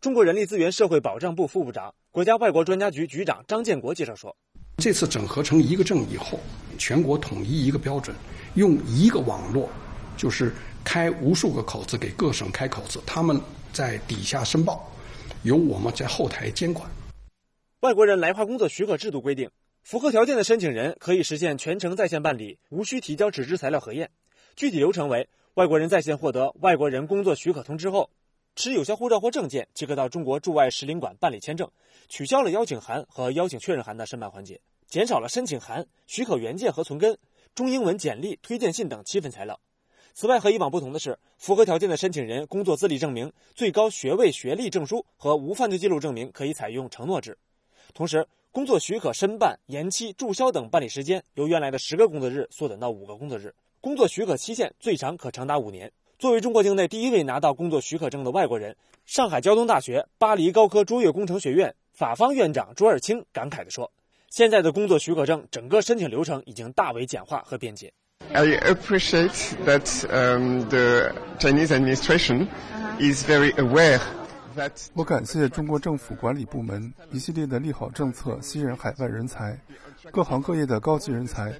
[0.00, 4.36] 中国人力资源社会保障部副部长、国家外国专家局局长张建国介绍说
[4.78, 6.38] ：“这次整合成一个证以后，
[6.78, 8.14] 全国统一一个标准，
[8.54, 9.68] 用一个网络，
[10.16, 13.40] 就是开无数个口子给各省开口子，他们
[13.72, 14.88] 在底下申报，
[15.42, 16.88] 由我们在后台监管。”
[17.82, 19.50] 外国人来华工作许可制度规定，
[19.82, 24.08] 符合条件的申请人可以实现全程在线办理，无需提交纸质材料核验。
[24.54, 25.28] 具体流程为。
[25.54, 28.08] 外国人在线获得外国人工作许可通知后，
[28.56, 31.70] 持有效护照或证件即可到中国驻外使领馆办理签证，
[32.08, 37.18] 取消了邀请函和邀请确认函的申办环节，减少了申请函、许可原件和存根、
[37.54, 39.60] 中英文简历、推荐信等七份材料。
[40.14, 47.36] 此外，和以往不同的是，符合条件的申请人工作资历证明、最高学位学历证书和无犯罪记录证明可以采用承诺制。
[47.92, 53.54] 同时，工作许可申办、延期、注销等办理时间由原来的十个工作日缩短到五个工作日。
[53.82, 55.90] 工作许可期限最长可长达五年。
[56.16, 63.90] 作为中国境内第一位拿到工作许可证的外国人，上海交通大学巴黎高科卓越工程学院法方院长卓尔清感慨地说
[64.30, 67.92] ：“现在的工作许可证整个申请流程已经大为简化和便捷。”
[68.32, 69.34] I appreciate
[69.66, 70.06] that
[70.68, 72.46] the Chinese administration
[73.00, 73.98] is very aware
[74.56, 74.70] that.
[74.94, 79.58] 我感谢中国政府管理部门一系列的利好政策吸引海外人才，
[80.12, 81.52] 各行各业的高级人才，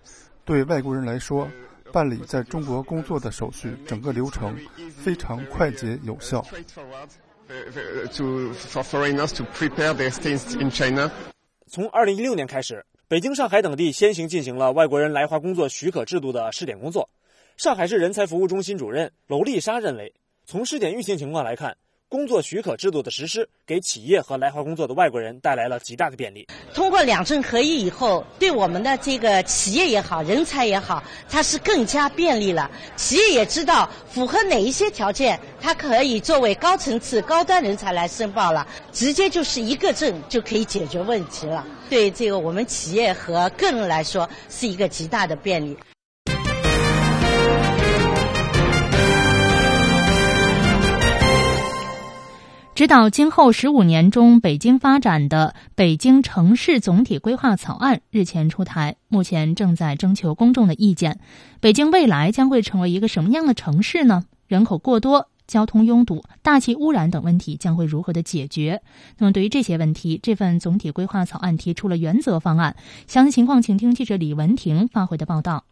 [0.44, 1.48] 对外国人来说。
[1.92, 4.56] 办理在中国工作的手续，整个流程
[4.96, 6.44] 非常快捷有效。
[11.68, 17.10] 从二零一六年开始，北京、上海等地先行进行了外国人来华工作许可制度的试点工作。
[17.58, 20.14] 上海市人才服务中心主任娄丽莎认为，
[20.46, 21.76] 从试点运行情况来看，
[22.12, 26.46] 工作许可制度的实施，给企业和来华工作的外国人带来了极大的便利。
[26.74, 32.70] 通过两证合一以后，对我们的这个企业也好，人才也好，它是更加便利了。
[32.96, 41.66] 企业也知道符合哪一些条件，它可以作为高层次、高端人才来申报了，直接就是一个证就可以解决问题了。
[41.88, 45.74] 对这个我们企业和个人来说，是一个极大的便利。
[52.74, 61.20] 指导今后十五年中北京发展的《北京城市总体规划草案》日前出台，目前正在征求公众的意见。
[61.60, 64.24] 北京未来将会成为一个什么样的城市呢？
[64.46, 68.80] 人口过多、交通拥堵、大气污染等问题将会如何的解决？
[69.18, 72.74] 那么，对于这些问题，这份总体规划草案提出了原则方案。
[73.06, 75.64] 详细情况，请听记者李文婷发回的报道。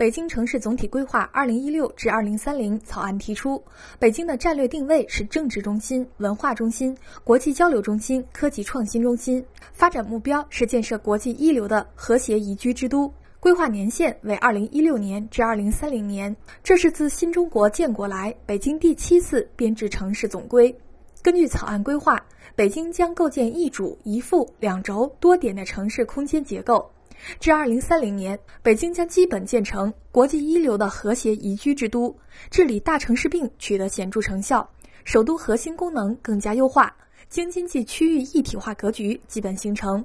[0.00, 3.62] 北京城市总体规划（二零一六至二零三零）草案提出，
[3.98, 13.12] 北京的战略定位是政治中心、文化中心、国际交流中心、科技创新中心，发展目标是建设国际一流的和谐宜居之都。
[13.40, 20.74] 规划年限为二零一六年至二零三零年，这是自新中国建国来北京第七次编制城市总规。
[21.20, 22.18] 根据草案规划，
[22.56, 26.90] 北京将构建一主一副两轴多点的城市空间结构。
[27.38, 32.16] 至二零三零年，北京将基本建成国际一流的和谐宜居之都，
[32.50, 34.68] 治理大城市病取得显著成效，
[35.04, 36.94] 首都核心功能更加优化，
[37.28, 40.04] 京津冀区域一体化格局基本形成。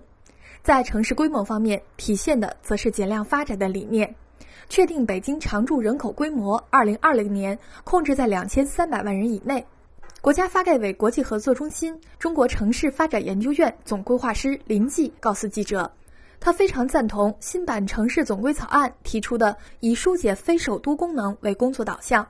[0.62, 4.16] 在城市规模方面，体现的则是减量发展的理念，
[4.68, 9.64] 确定北京常住人口规模二零二零年控制在两千三百万人以内。
[10.22, 15.92] 国家发改委国际合作中心中国城市发展研究院总规划师林继告诉记者。
[16.46, 22.28] 他非常赞同新版城市总规草案提出的以疏解非首都功能为工作导向，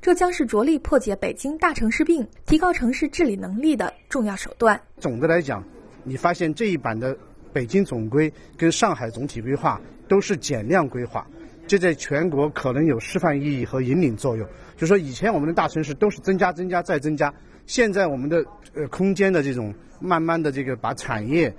[0.00, 4.80] 这将是着力破解北京大城市病、提高城市治理能力的重要手段。
[4.96, 5.62] 总的来讲，
[6.02, 7.14] 你发现这一版的
[7.52, 9.78] 北京总规跟上海总体规划
[10.08, 11.26] 都是减量规划，
[11.66, 14.48] 这在全国可能有示范意义和引领作用。
[14.78, 17.34] 就说以前我们的大城市都是增加、增加再增加，
[17.66, 21.54] 现在我们的呃空间的这种慢慢的这个把产业、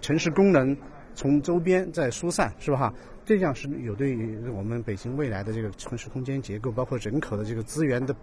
[0.00, 0.74] 城市功能。
[1.20, 2.94] 从周边再疏散，是吧？
[3.26, 8.16] 这样是有对于我们北京未来的这个城市空间结构，包括人口的这个资源的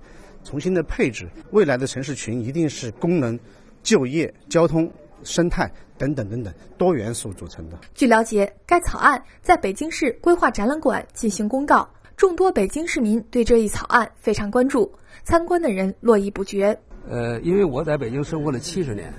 [0.44, 1.30] 重新的配置。
[1.52, 3.40] 未来的城市群一定是功能、
[3.84, 7.78] 就业、交通、生态等等等等多元素组成的。
[7.94, 14.92] 据了解，该草案在北京市规划展览馆进行公告，众多北京市民对这一草案非常关注，
[15.24, 16.76] 参观的人络绎不绝。
[17.08, 19.14] 呃，因为我在北京生活了七十年，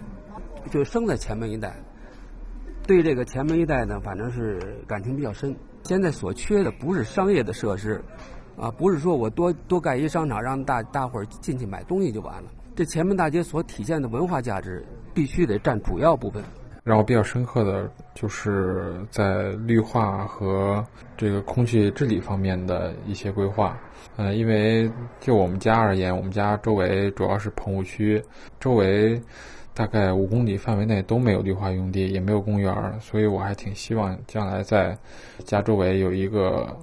[0.69, 1.73] 就生在前门一带。
[2.89, 5.55] 对这个前门一带呢，反正是感情比较深。
[5.83, 8.03] 现在所缺的不是商业的设施，
[8.57, 12.49] 啊，不是说我多多盖一商场让大大伙儿进去买东西就完了。
[12.75, 16.43] 这前门大街所体现的文化价值，必须得占主要部分。
[16.83, 20.83] 让我比较深刻的就是在绿化和
[21.15, 23.79] 这个空气治理方面的一些规划。
[24.17, 28.23] 呃，因为就我们家而言，我们家周围主要是棚户区，
[28.59, 29.21] 周围。
[29.79, 34.99] 大概五公里范围内都没有绿化用地，也没有公园儿，所以我还挺希望将来在
[35.45, 36.77] 家周围有一个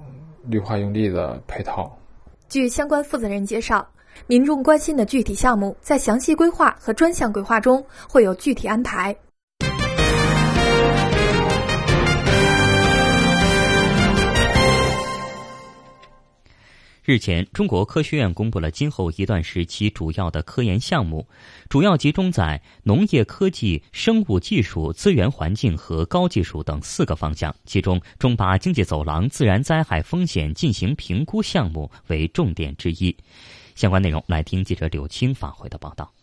[0.46, 1.94] 绿化用地的配套。
[2.48, 3.86] 据相关负责人介绍，
[4.26, 9.14] 民众关心的具体项目在详细规划和专项规划中会有具体安排。
[17.06, 21.24] 日前，中国科学院公布了今后一段时期主要的科研项目，
[21.68, 27.54] 主要集中在农业科技、生物技术、资源环境和高技术等四个方向。
[27.64, 33.16] 其中，中巴经济走廊自然灾害风险进行评估项目为重点之一。
[33.76, 36.12] 相关内容，来听记者柳青发回的报道。“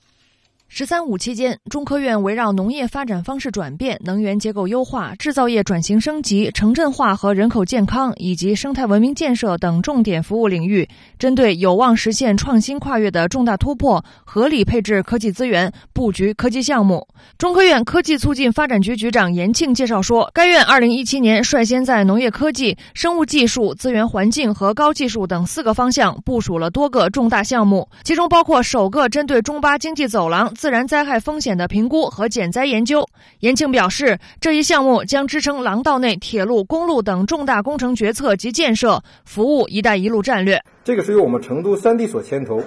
[0.75, 17.07] 十三五”期间，中科院围绕农业发展方式转变、能源结构优化、制造业转型升级、城镇化和人口健康以及生态文明建设等重点服务领域，针对有望实现创新跨越的重大突破，合理配置科技资源，布局科技项目。
[17.37, 30.51] 中科院科技促进发展局局长严庆介绍说，该院二零一七年率先在农业科技、生物技术、资源环境和高技术等四个方向部署了多个重大项目，其中包括首个针对中巴经济走廊。
[30.63, 33.05] 自然灾害风险的评估和减灾研究，
[33.39, 40.63] 严庆表示，这一项目将支撑廊道内铁路、公路等重大工程决策及建设，服务“一带一路”战略。
[40.85, 42.63] 这个是由我们成都三地所牵头，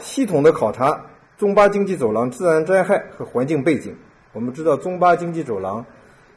[0.00, 0.98] 系统的考察
[1.36, 3.94] 中巴经济走廊自然灾害和环境背景。
[4.32, 5.84] 我们知道，中巴经济走廊，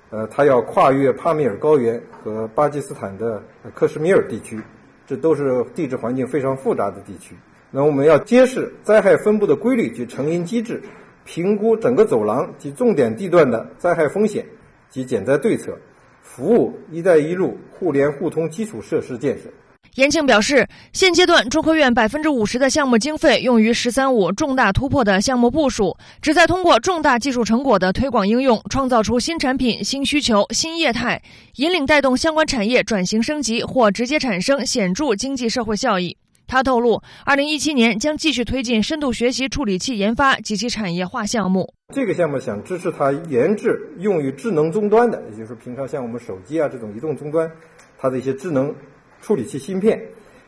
[0.10, 3.42] 呃，它要跨越帕米尔高原和巴基斯坦的
[3.74, 4.62] 克什米尔地区，
[5.08, 7.34] 这都是地质环境非常复杂的地区。
[7.70, 10.82] 那我们要揭示灾害分布的规律及成因机制，
[11.26, 14.46] 评估整个走廊及重点地段的灾害风险
[14.90, 15.78] 及减灾对策，
[16.22, 19.50] 服务“一带一路”互联互通基础设施建设。
[19.96, 31.22] 严庆表示，现阶段中科院百分之五十的项目经费用于“十三五”重大突破的项目部署，旨在通过重大技术成果的推广应用，创造出新产品、新需求、新业态，
[31.56, 36.16] 引领带动相关产业转型升级或直接产生显著经济社会效益。
[36.48, 41.72] 他透露，二零一七年将继续推进深度学习处理器研发及其产业化项目。
[41.94, 47.52] 这个项目想支持它研制用于智能终端的，也就是平常像我们手机啊这种移动终端，
[47.98, 48.74] 它的一些智能。
[49.20, 50.00] 处理器芯片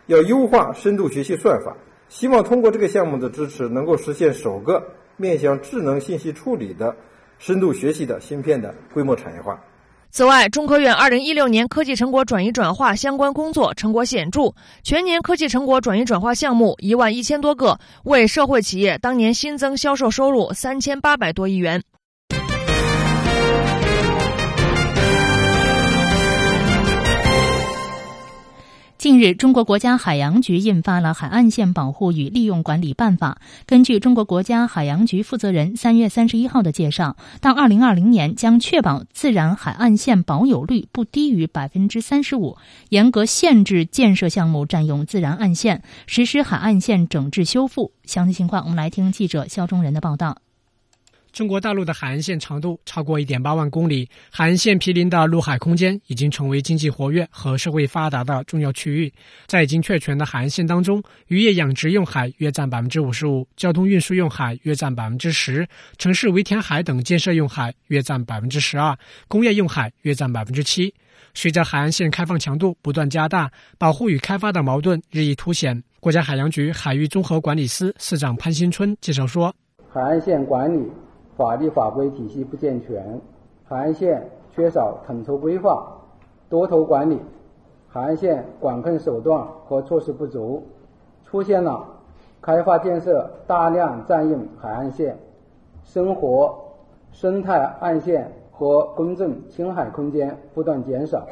[0.06, 1.76] 要优化深度学习算法，
[2.08, 6.96] 希望通过这个项目的支持，能够实现首个面向智能信息处理的
[7.40, 9.60] 深度学习的芯片的规模产业化。
[10.12, 14.54] 此外，中科院二零一六年科技成果转移转化相关工作成果显著，
[14.84, 21.84] 全年科技成果转移转化项目一万一千多个，为社会企业当年新增销售收入三千八百多亿元。
[29.00, 33.38] 近日，中国国家海洋局印发了《海岸线保护与利用管理办法》。
[33.66, 42.58] 根据中国国家海洋局负责人三月三十一号的介绍，到二零二零年将确保自然海岸线保有率不低于百分之三十五，
[42.90, 47.94] 严格限制建设项目占用自然岸线，实施海岸线整治修复。
[48.04, 50.40] 详细情况，我们来听记者肖忠仁的报道。
[51.32, 59.14] 中国大陆的海岸线长度超过1.8万公里，海岸线毗邻的陆海空间已经成为经济活跃和社会发达的重要区域。
[59.46, 65.66] 在已经确权的海岸线当中，渔业养殖用海约占55%，交通运输用海约占10%，
[65.98, 68.96] 城市围填海等建设用海约占12%，
[69.28, 70.92] 工业用海约占7%。
[71.36, 75.82] 随着海岸线开放强度不断加大，保护与开发的矛盾日益凸显。
[76.00, 79.54] 国家海洋局海域综合管理司司长潘新春介绍说
[79.94, 80.82] ：“海岸线管理。”
[81.40, 83.22] 法律法规体系不健全，
[83.66, 85.88] 海岸线缺少统筹规划、
[86.50, 87.18] 多头管理，
[87.88, 90.62] 海岸线管控手段和措施不足，
[91.24, 91.86] 出现了
[92.42, 95.18] 开发建设大量占用海岸线，
[95.86, 96.54] 生活
[97.14, 101.26] 生态岸线和公众青海空间不断减少，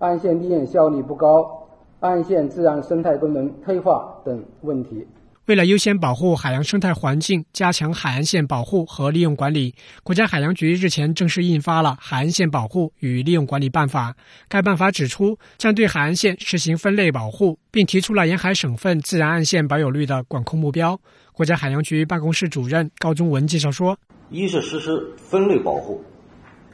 [0.00, 1.62] 岸线利用效率不高，
[2.00, 5.08] 岸线自然生态功能退化等问题。
[5.46, 9.74] 为了优先保护海洋生态环境，加强海岸线保护和利用管理，
[10.04, 14.12] 国家海洋局日前正式印发了《海岸线保护与利用管理办法》。
[14.48, 21.00] 该办法指出，将对海岸线实行分类保护，并提出了沿海省份自然岸线保有率的管控目标。
[21.32, 23.98] 国家海洋局办公室主任高中文介绍说
[24.30, 26.04] ：“一是实施分类保护，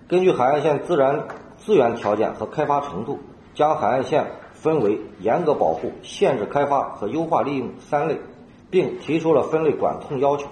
[0.06, 3.18] 根据海岸线自然资源条件和开发程度，
[3.54, 8.20] 将海岸线分为严格保护、限制开发和优化利用三类。”
[8.70, 10.46] 并提出了分类管控要求。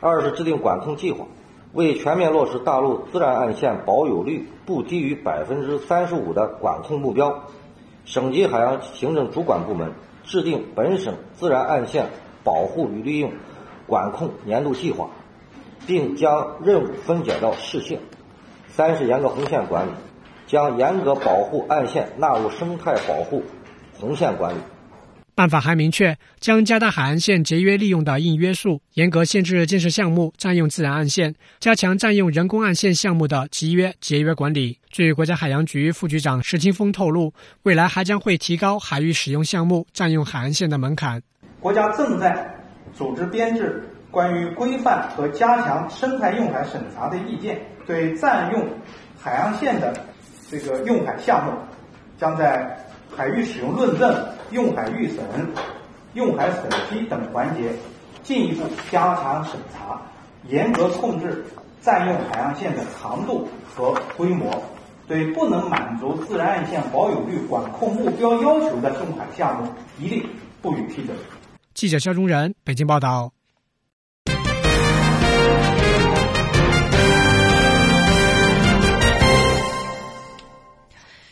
[0.00, 1.26] 二是制定管控计划，
[1.72, 7.44] 为全面落实大陆自然岸线保有率不低于百分之三十五的管控目标，
[8.04, 9.92] 省级海洋行政主管部门
[10.24, 12.08] 制定本省自然岸线
[12.42, 13.32] 保护与利用
[13.86, 15.10] 管控年度计划，
[15.86, 18.00] 并将任务分解到市县。
[18.68, 19.90] 三是严格红线管理，
[20.46, 23.42] 将严格保护岸线纳入生态保护
[24.00, 24.58] 红线管理。
[25.40, 34.78] 办法还明确，将加大海岸线节约利用的硬约束，严格限制建设项目占用自然岸线，加强占用人工岸线项目的集约节约管理。
[34.90, 37.32] 据国家海洋局副局长石清峰透露，
[37.62, 41.22] 未来还将会提高海域使用项目占用海岸线的门槛。
[41.58, 42.46] 国家正在
[42.92, 48.68] 组织编制关于规范和加强生态用海审查的意见，对占用
[49.18, 50.04] 海岸线的
[50.50, 51.52] 这个用海项目，
[52.18, 52.76] 将在
[53.16, 54.26] 海域使用论证。
[54.50, 55.18] 用海预审、
[56.14, 57.70] 用海审批等环节
[58.24, 60.02] 进一步加强审查，
[60.48, 61.44] 严格控制
[61.80, 64.60] 占用海岸线的长度和规模，
[65.06, 70.28] 对不能满足自然岸线保有率管控目标要求的用海项目一律
[70.60, 71.16] 不予批准。
[71.72, 73.30] 记者肖忠仁北京报道。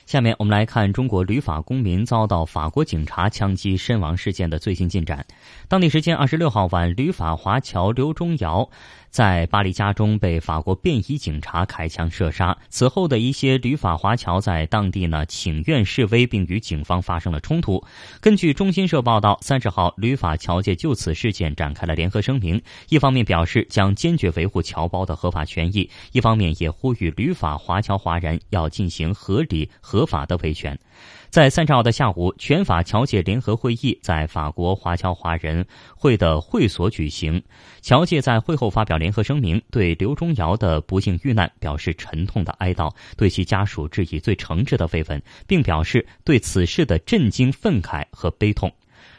[0.09, 5.27] 下面我们来看中国旅法公民遭到法国警察枪击身亡事件的最新进展。
[5.69, 8.71] 当地时间二十六号晚，旅法华侨刘忠尧。
[9.11, 12.57] 在巴黎家中被法国便衣警察开枪射杀。
[12.69, 17.83] 此后的一些旅法华侨在当地呢请愿示威，并与警方发生了冲突。
[18.21, 30.79] 根据中新社报道，三十号旅法侨界就此事件展开了联合声明，一方面表示将坚决维护侨胞的合法权益，一方面也呼吁旅法华侨华人要进行合理、合法的维权。
[31.31, 35.65] 在三十号的下午，全法侨界联合会议在法国华侨华人
[35.95, 37.43] 会的会所举行。
[37.83, 48.73] 侨界在会后发表联合声明，对刘忠尧的不幸遇难表示沉痛的哀悼，对其家属致以最诚挚的慰问，并表示对此事的震惊、愤慨和悲痛。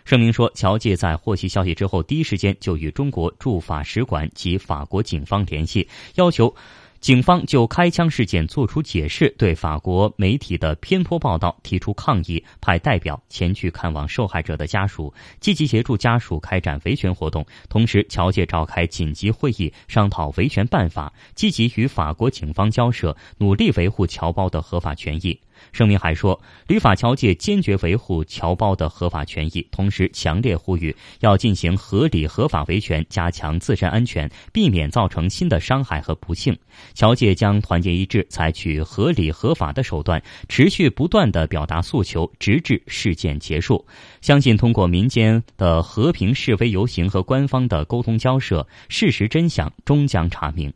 [0.04, 6.56] 声明说，侨界在获悉消息之后，第一时间就与中国驻法使馆及法国警方联系，要求。
[7.00, 17.46] 警方就开枪事件作出解释，对法国媒体的偏颇报道提出抗议，派代表前去看望受害者的家属，积极协助家属开展维权活动。
[17.70, 25.40] 同时，侨界召开紧急会议，商讨维权办法，积极与法国警方交涉，努力维护侨胞的合法权益。
[25.72, 36.58] 声明还说，旅法侨界坚决维护侨胞的合法权益，同时强烈呼吁要进行合理合法维权，加强自身安全，避免造成新的伤害和不幸。
[36.94, 43.86] 侨界将团结一致，采取合理合法的手段，持续不断地表达诉求，直至事件结束。
[44.22, 50.74] 相信通过民间的和平示威游行和官方的沟通交涉，事实真相终将查明。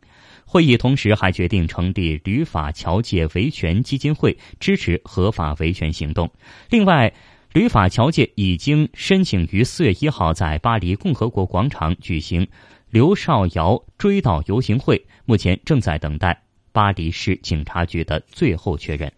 [0.54, 6.30] 会议同时还决定成立旅法侨界维权基金会，支持合法维权行动。
[6.70, 7.12] 另外，
[7.52, 12.46] 旅法侨界已经申请于四月一号在巴黎共和国广场举行
[12.88, 19.12] 刘少尧追悼游行会，目前正在等待巴黎市警察局的最后确认。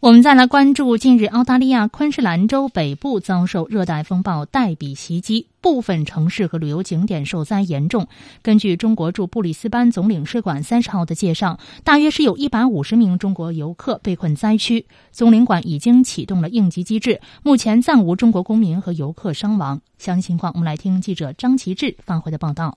[0.00, 8.06] 我们再来关注，近日澳大利亚昆士兰州北部遭受热带风暴黛比袭击，部分城市和旅游景点受灾严重。
[8.42, 19.80] 根据中国驻布里斯班总领事馆三十号的介绍，大约是有一百五十名中国游客被困灾区，总领馆已经启动了应急机制，目前暂无中国公民和游客伤亡。
[19.96, 22.76] 详细情况，我们来听记者张其志发回的报道。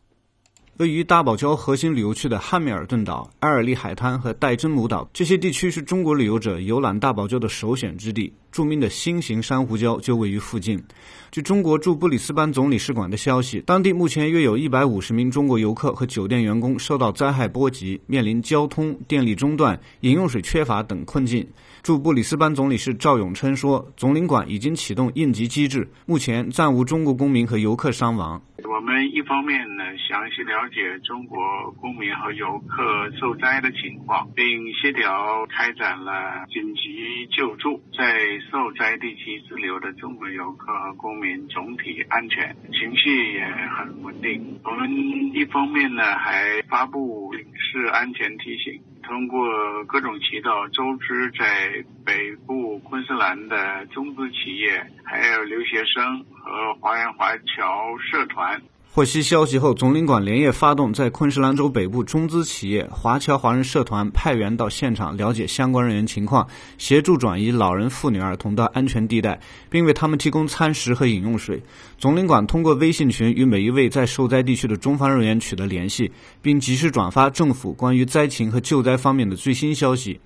[0.77, 8.31] 位于大堡礁核心旅游区的汉密尔顿岛、埃尔利海滩和戴珍姆岛，这些地区是中国旅游者游览大堡礁的首选之地。
[8.51, 10.81] 著名的新型珊瑚礁就位于附近。
[11.31, 21.47] 据中国驻布里斯班总领事馆的消息，当地目前约有一百五十名中国游客和酒店员工受到灾害波及，面临交通、电力中断、饮用水缺乏等困境。
[21.87, 28.41] 驻布里斯班总领事赵永琛说：“总领馆已经启动应急机制，目前暂无中国公民和游客伤亡。
[28.65, 31.39] 我们一方面呢，详细了解中国
[31.79, 38.19] 公民和游客受灾的情况，并协调开展了紧急救助，在
[38.51, 43.45] 受灾地区滞留的中国游客和公民总体安全，情绪也
[43.79, 44.59] 很稳定。
[44.65, 44.91] 我们
[45.33, 48.77] 一方面呢，还发布领事安全提醒。”
[49.07, 49.47] 通过
[49.85, 58.61] 各种渠道，周知在北部昆士兰的中资企业，还有留学生和华人华侨社团。
[58.93, 66.47] 获悉消息后，总领馆连夜发动在昆士兰州北部中资企业、华侨华人社团派员到现场了解相关人员情况，
[66.79, 71.61] 协助转移老人、妇女、儿童到安全地带，并为他们提供餐食和饮用水。
[71.99, 76.11] 总领馆通过微信群与每一位在受灾地区的中方人员取得联系，
[76.41, 80.19] 并及时转发政府关于灾情和救灾方面的最新消息。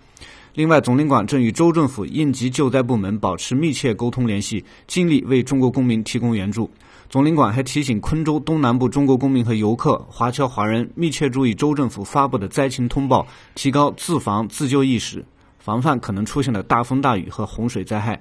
[0.53, 6.69] 另外，总领馆正与州政府应急救灾部门保持密切沟通联系，尽力为中国公民提供援助。
[7.11, 15.25] 总领馆还提醒昆州东南部中国公民和游客、华侨华人密切注意州政府发布的灾情通报，提高自防自救意识，
[15.59, 18.17] 防范可能出现的大风大雨和洪水灾害。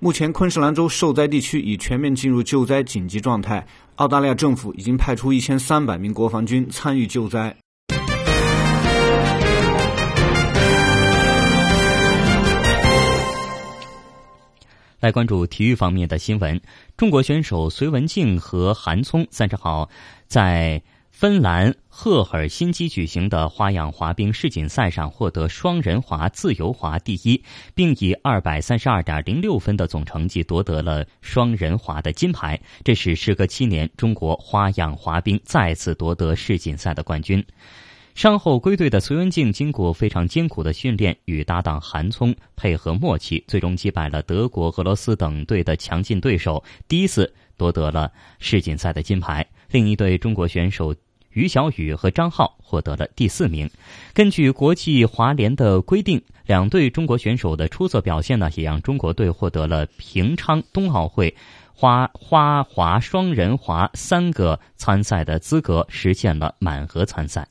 [0.00, 3.66] 目前，昆士兰州受灾地区已全面进入救灾紧急状态。
[3.94, 7.56] 澳大利亚政府已经派出一千三百名国防军参与救灾。
[15.06, 16.60] 来关注体育方面的新闻。
[16.96, 19.88] 中国选手隋文静和韩聪三十号
[20.26, 20.82] 在
[21.12, 27.40] 芬兰赫尔辛基举行的花样滑冰世锦赛上获得双人滑自由滑第一，
[27.72, 32.60] 并以二百三十二点零六分的总成绩夺得了双人滑的金牌。
[32.82, 37.46] 这是时隔七年，中国花样滑冰再次夺得世锦赛的冠军。
[38.16, 49.46] 伤后归队的隋文静，经过非常艰苦的训练，与搭档韩聪配合默契，最终击败了德国、俄罗斯等队的强劲对手，第一次夺得了世锦赛的金牌。
[49.70, 50.96] 另一对中国选手
[51.32, 53.68] 于小雨和张浩获得了第四名。
[54.14, 61.36] 根据国际滑联的规定，两队中国选手的出色表现呢，也让中国队获得了平昌冬奥会
[61.74, 67.46] 花花滑双人滑三个参赛的资格，实现了满额参赛。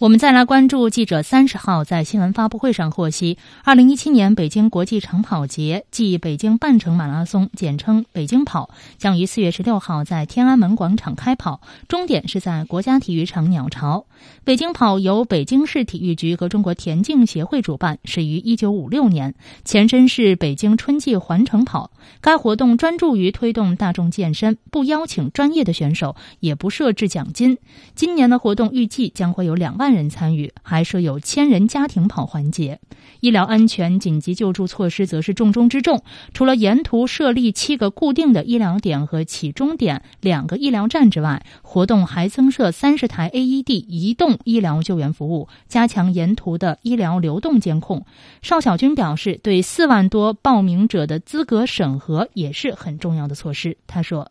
[0.00, 14.04] 我们再来关注记者三十号在新闻发布会上获悉，二零一七年北京国际长跑节暨北京半程马拉松（简称北京跑）将于四月十六号在天安门广场开跑，终点是在国家体育场鸟巢。
[14.42, 21.92] 北京跑由北京市体育局和中国田径协会主办，始于一九五六年，前身是北京春季环城跑。
[22.20, 27.56] 该活动专注于推动大众健身，不邀请专业的选手，也不设置奖金。
[27.94, 29.94] 今年的活动预计将会有两万。
[29.94, 32.80] 人参与，还设有千人家庭跑环节。
[33.20, 36.02] 医疗安全紧急救助措施则是重中之重。
[36.32, 48.04] 除了沿途设立七个固定的医疗点和起终点两个医疗站之外，活动还增设三十台 AED 移动医疗救援服务，加强沿途的医疗流动监控。
[48.42, 53.76] 邵小军表示，对四万多报名者的资格审核也是很重要的措施。
[53.86, 54.30] 他说。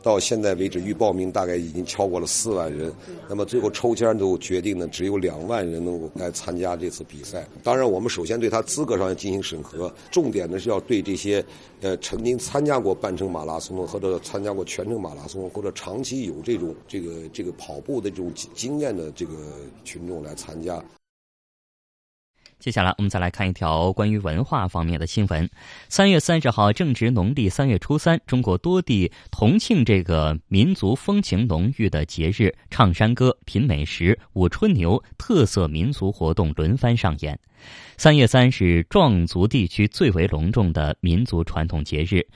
[0.00, 2.90] 到现在为止，预报名大概已经超过了四万人。
[3.28, 7.44] 那么最后抽签都决定呢，只有两万人能够来参加这次比赛。
[7.64, 11.44] 当然，我们首先对他资格上要进行审核，重点呢是要对这些
[11.80, 19.32] 呃曾经参加过半程马拉松或者参加过全程马拉松或者长期有这种这个这个跑步的这种经验的这个
[19.82, 20.80] 群众来参加。
[22.58, 25.48] 接下来，我们再来看一条关于文化方面的新闻。
[25.88, 37.38] 三月三十号，正值农历三月初三，中国多地同庆这个民族风情浓郁的节日，唱山歌、品美食、舞春牛，特色民族活动轮番上演。
[37.96, 42.26] 三月三是壮族地区最为隆重的民族传统节日，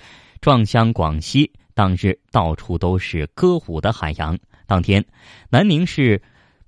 [0.40, 4.38] 壮乡广西，当日到处都是歌舞的海洋。
[4.68, 5.04] 当天，
[5.50, 6.22] 南宁市。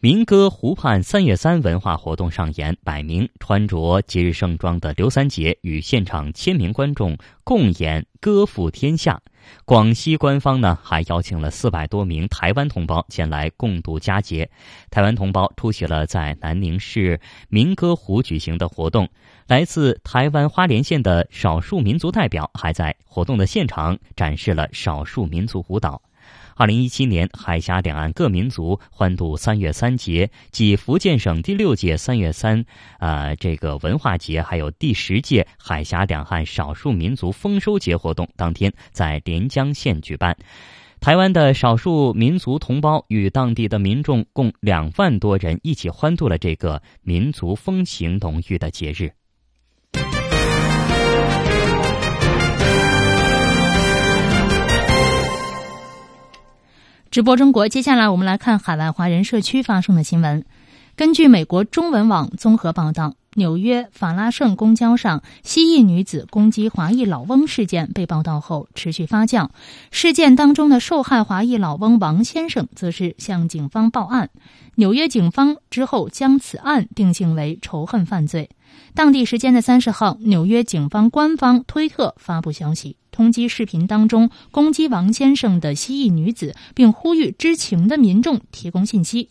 [0.04, 9.18] 民歌湖畔三月三文化活动上演，百名穿着节日盛装的刘三姐与现场千名观众共演歌赋天下。
[9.64, 14.50] 广西官方呢还邀请了四百多名台湾同胞前来共度佳节。
[14.90, 19.08] 台湾同胞出席了在南宁市民歌湖举行的活动，
[19.46, 26.02] 来自台湾花莲县的少数民族代表还在活动的现场展示了少数民族舞蹈。
[26.56, 32.64] 二零一七年，海峡两岸各民族欢度三月三节，即福建省第六届三月三，
[33.00, 40.36] 呃，这个文化节，还有第十届海峡两岸少数民族丰收节活动，当天在连江县举办。
[41.00, 49.12] 台湾的少数民族同胞与当地的民众共两万多人一起欢度了这个民族风情浓郁的节日。
[57.14, 60.44] 直播中国，接下来我们来看海外华人社区发生的新闻。
[60.96, 69.50] 根据美国中文网综合报道，纽约法拉盛公交上西裔女子攻击华裔老翁事件被报道后持续发酵。
[69.92, 74.30] 事件当中的受害华裔老翁王先生则是向警方报案。
[74.74, 78.50] 纽约警方之后将此案定性为仇恨犯罪。
[78.94, 82.96] 当地时间的三十号，纽约警方官方推特发布消息。
[83.10, 89.28] 通缉视频当中攻击王先生的蜥蜴女子，并呼吁知情的民众提供信息。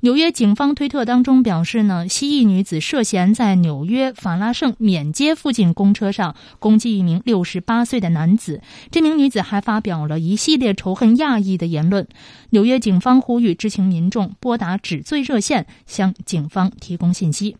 [0.00, 8.62] 纽约警方推特当中表示呢，蜥蜴女子涉嫌在纽约法拉盛缅街附近公车上攻击一名六十八岁的男子。
[8.90, 12.08] 这名女子还发表了一系列仇恨亚裔的言论。
[12.50, 17.56] 纽约警方呼吁知情民众拨打指罪热线，向警方提供信息。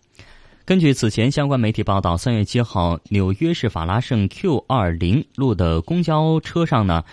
[0.67, 7.05] 根据此前相关媒体报道，三月七号，纽约市法拉盛 Q 二零路的公交车上呢，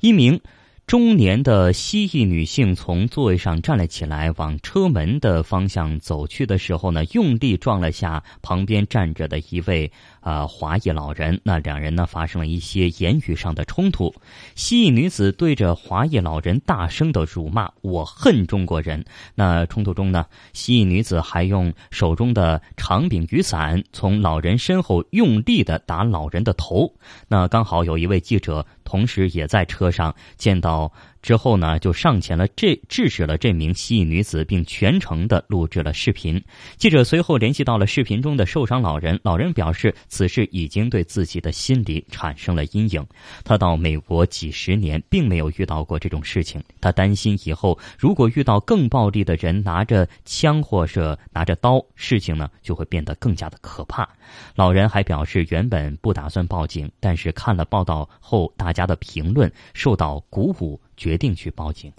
[0.00, 0.40] 一名
[0.86, 9.92] 中年的蜥蜴女性从座位上站了起来，往车门的方向走去的时候呢，用力撞了下旁边站着的一位。
[10.22, 14.14] 啊，华裔老人，那两人呢发生了一些言语上的冲突。
[14.54, 19.04] 西裔女子对着华裔老人大声的辱骂：“我恨中国人。”
[19.34, 26.94] 那冲突中呢，西裔女子还用手中的长柄雨伞从老人身后用力的打老人的头。
[27.28, 30.92] 那刚好有一位记者同时也在车上，见到
[31.22, 36.42] 之后呢，就上前了，这制止了这名西裔女子，并全程的录制了视频。
[36.76, 39.94] 记者随后联系到了视频中的受伤老人，老人表示。
[40.08, 43.06] 此事已经对自己的心理产生了阴影。
[43.44, 46.62] 他到美国几十年，并没有遇到过这种事情。
[46.80, 54.08] 他担心以后如果遇到更暴力的人，拿着枪或者拿着刀，事情呢就会变得更加的可怕。
[54.54, 61.92] 老人还表示，原本不打算报警，但是看了报道后大家的评论，受到鼓舞，决定去报警。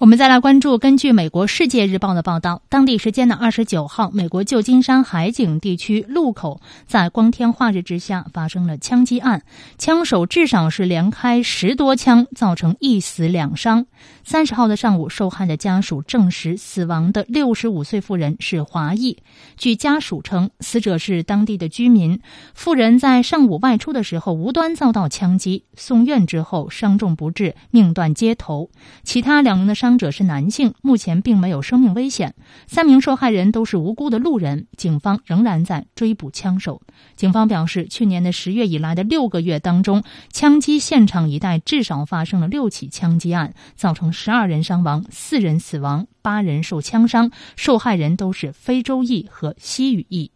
[0.00, 9.42] 我们再来关注，根据美国《世界日报》的报道，当地时间的二十九号，美国旧金山海景地区路口在光天化日之下发生了枪击案，
[9.76, 13.84] 枪手至少是连开十多枪，造成一死两伤。
[14.24, 19.18] 三十号的上午，受害的家属证实，死亡的六十五岁妇人是华裔。
[19.58, 22.18] 据家属称，死者是当地的居民，
[22.54, 28.70] 妇人在上午外出的时候无端遭到枪击，送院之后伤重不治，命断街头。
[29.02, 29.89] 其他两名的伤。
[29.90, 32.36] 伤者是男性，目前并没有生命危险。
[32.68, 36.80] 三名受害人都是无辜的路人，警方仍然在追捕枪手。
[37.16, 47.32] 警方表示，去年的十月以来的六个月当中，枪击现场一带至少发生了六起枪击案，造成十二人伤亡，四人死亡，八人受枪伤。
[47.56, 50.30] 受害人都是非洲裔和西语裔。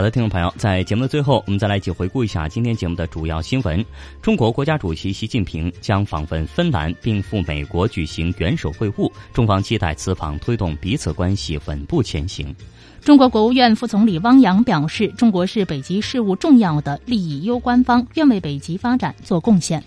[0.00, 3.84] 好的，听众朋友，在节目的最后，我们再来一起回顾一下今天节目的主要新闻。
[4.22, 9.12] 中国国家主席习近平将访问芬兰，并赴美国举行元首会晤。
[9.34, 12.56] 中方期待此访推动彼此关系稳步前行。
[13.02, 19.84] 中国国务院副总理汪洋表示，中国是北极事务重要的利益攸关方，愿为北极发展做贡献。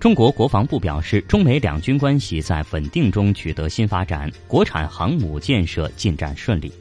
[0.00, 6.72] 中国国防部表示，中美两军关系在稳定中取得新发展，国产航母建设进展顺利。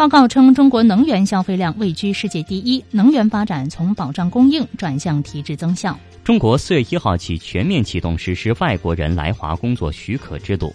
[0.00, 5.94] 报告称，中国能源消费量位居世界第一，能源发展从保障供应转向提质增效。
[6.24, 10.74] 中国四月一号起全面启动实施外国人来华工作许可制度。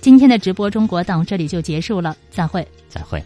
[0.00, 3.22] 今天的直播中国到这里就结束了，再会，再会。